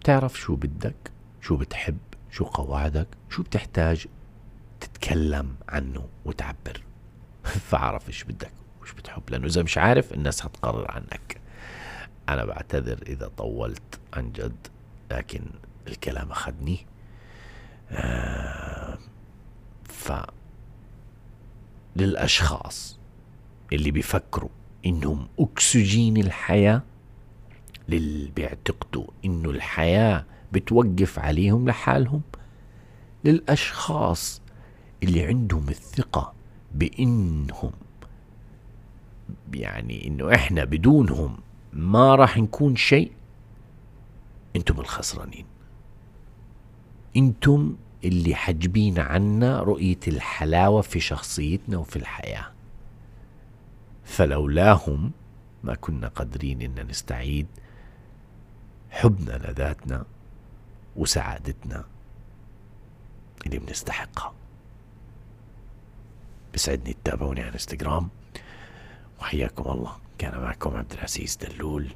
بتعرف 0.00 0.40
شو 0.40 0.56
بدك 0.56 1.12
شو 1.40 1.56
بتحب 1.56 1.98
شو 2.30 2.44
قواعدك 2.44 3.08
شو 3.30 3.42
بتحتاج 3.42 4.06
تتكلم 4.80 5.56
عنه 5.68 6.08
وتعبر. 6.24 6.82
فاعرف 7.70 8.08
إيش 8.08 8.24
بدك 8.24 8.52
وش 8.82 8.92
بتحب 8.92 9.22
لأنه 9.30 9.46
إذا 9.46 9.62
مش 9.62 9.78
عارف 9.78 10.12
الناس 10.12 10.44
هتقرر 10.44 10.90
عنك. 10.90 11.40
أنا 12.28 12.44
بعتذر 12.44 13.02
إذا 13.06 13.28
طولت 13.28 14.00
عن 14.14 14.32
جد 14.32 14.66
لكن 15.10 15.42
الكلام 15.88 16.30
أخذني. 16.30 16.86
آه 17.90 18.98
ف 19.84 20.12
للأشخاص 21.96 22.98
اللي 23.72 23.90
بيفكروا 23.90 24.50
إنهم 24.86 25.28
أكسجين 25.38 26.16
الحياة 26.16 26.82
للي 27.88 28.30
بيعتقدوا 28.36 29.06
إنه 29.24 29.50
الحياة 29.50 30.24
بتوقف 30.52 31.18
عليهم 31.18 31.68
لحالهم. 31.68 32.22
للأشخاص 33.24 34.42
اللي 35.02 35.24
عندهم 35.24 35.68
الثقة 35.68 36.32
بإنهم 36.74 37.72
يعني 39.54 40.06
إنه 40.06 40.34
إحنا 40.34 40.64
بدونهم 40.64 41.36
ما 41.72 42.14
راح 42.14 42.38
نكون 42.38 42.76
شيء. 42.76 43.12
أنتم 44.56 44.80
الخسرانين. 44.80 45.44
أنتم 47.16 47.76
اللي 48.04 48.34
حجبين 48.34 48.98
عنا 48.98 49.60
رؤية 49.60 49.98
الحلاوة 50.08 50.82
في 50.82 51.00
شخصيتنا 51.00 51.78
وفي 51.78 51.96
الحياة. 51.96 52.52
فلولاهم 54.04 55.12
ما 55.64 55.74
كنا 55.74 56.08
قادرين 56.08 56.62
إن 56.62 56.86
نستعيد 56.86 57.46
حبنا 58.90 59.32
لذاتنا 59.32 60.04
وسعادتنا 60.96 61.84
اللي 63.46 63.58
بنستحقها. 63.58 64.32
بسعدني 66.54 66.92
تتابعوني 66.92 67.40
على 67.40 67.52
إنستغرام. 67.52 68.08
وحياكم 69.20 69.70
الله. 69.70 69.96
كان 70.18 70.40
معكم 70.40 70.76
عبد 70.76 70.92
العزيز 70.92 71.36
دلول. 71.36 71.88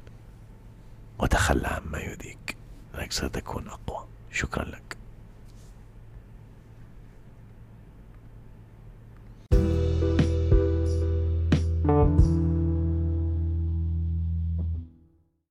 وتخلى 1.19 1.67
عما 1.67 1.97
يؤذيك. 1.97 2.57
لك 2.93 3.11
ستكون 3.11 3.67
أقوى. 3.67 4.07
شكرا 4.31 4.65
لك. 4.65 4.96
Thank 9.49 9.61
you 9.61 9.86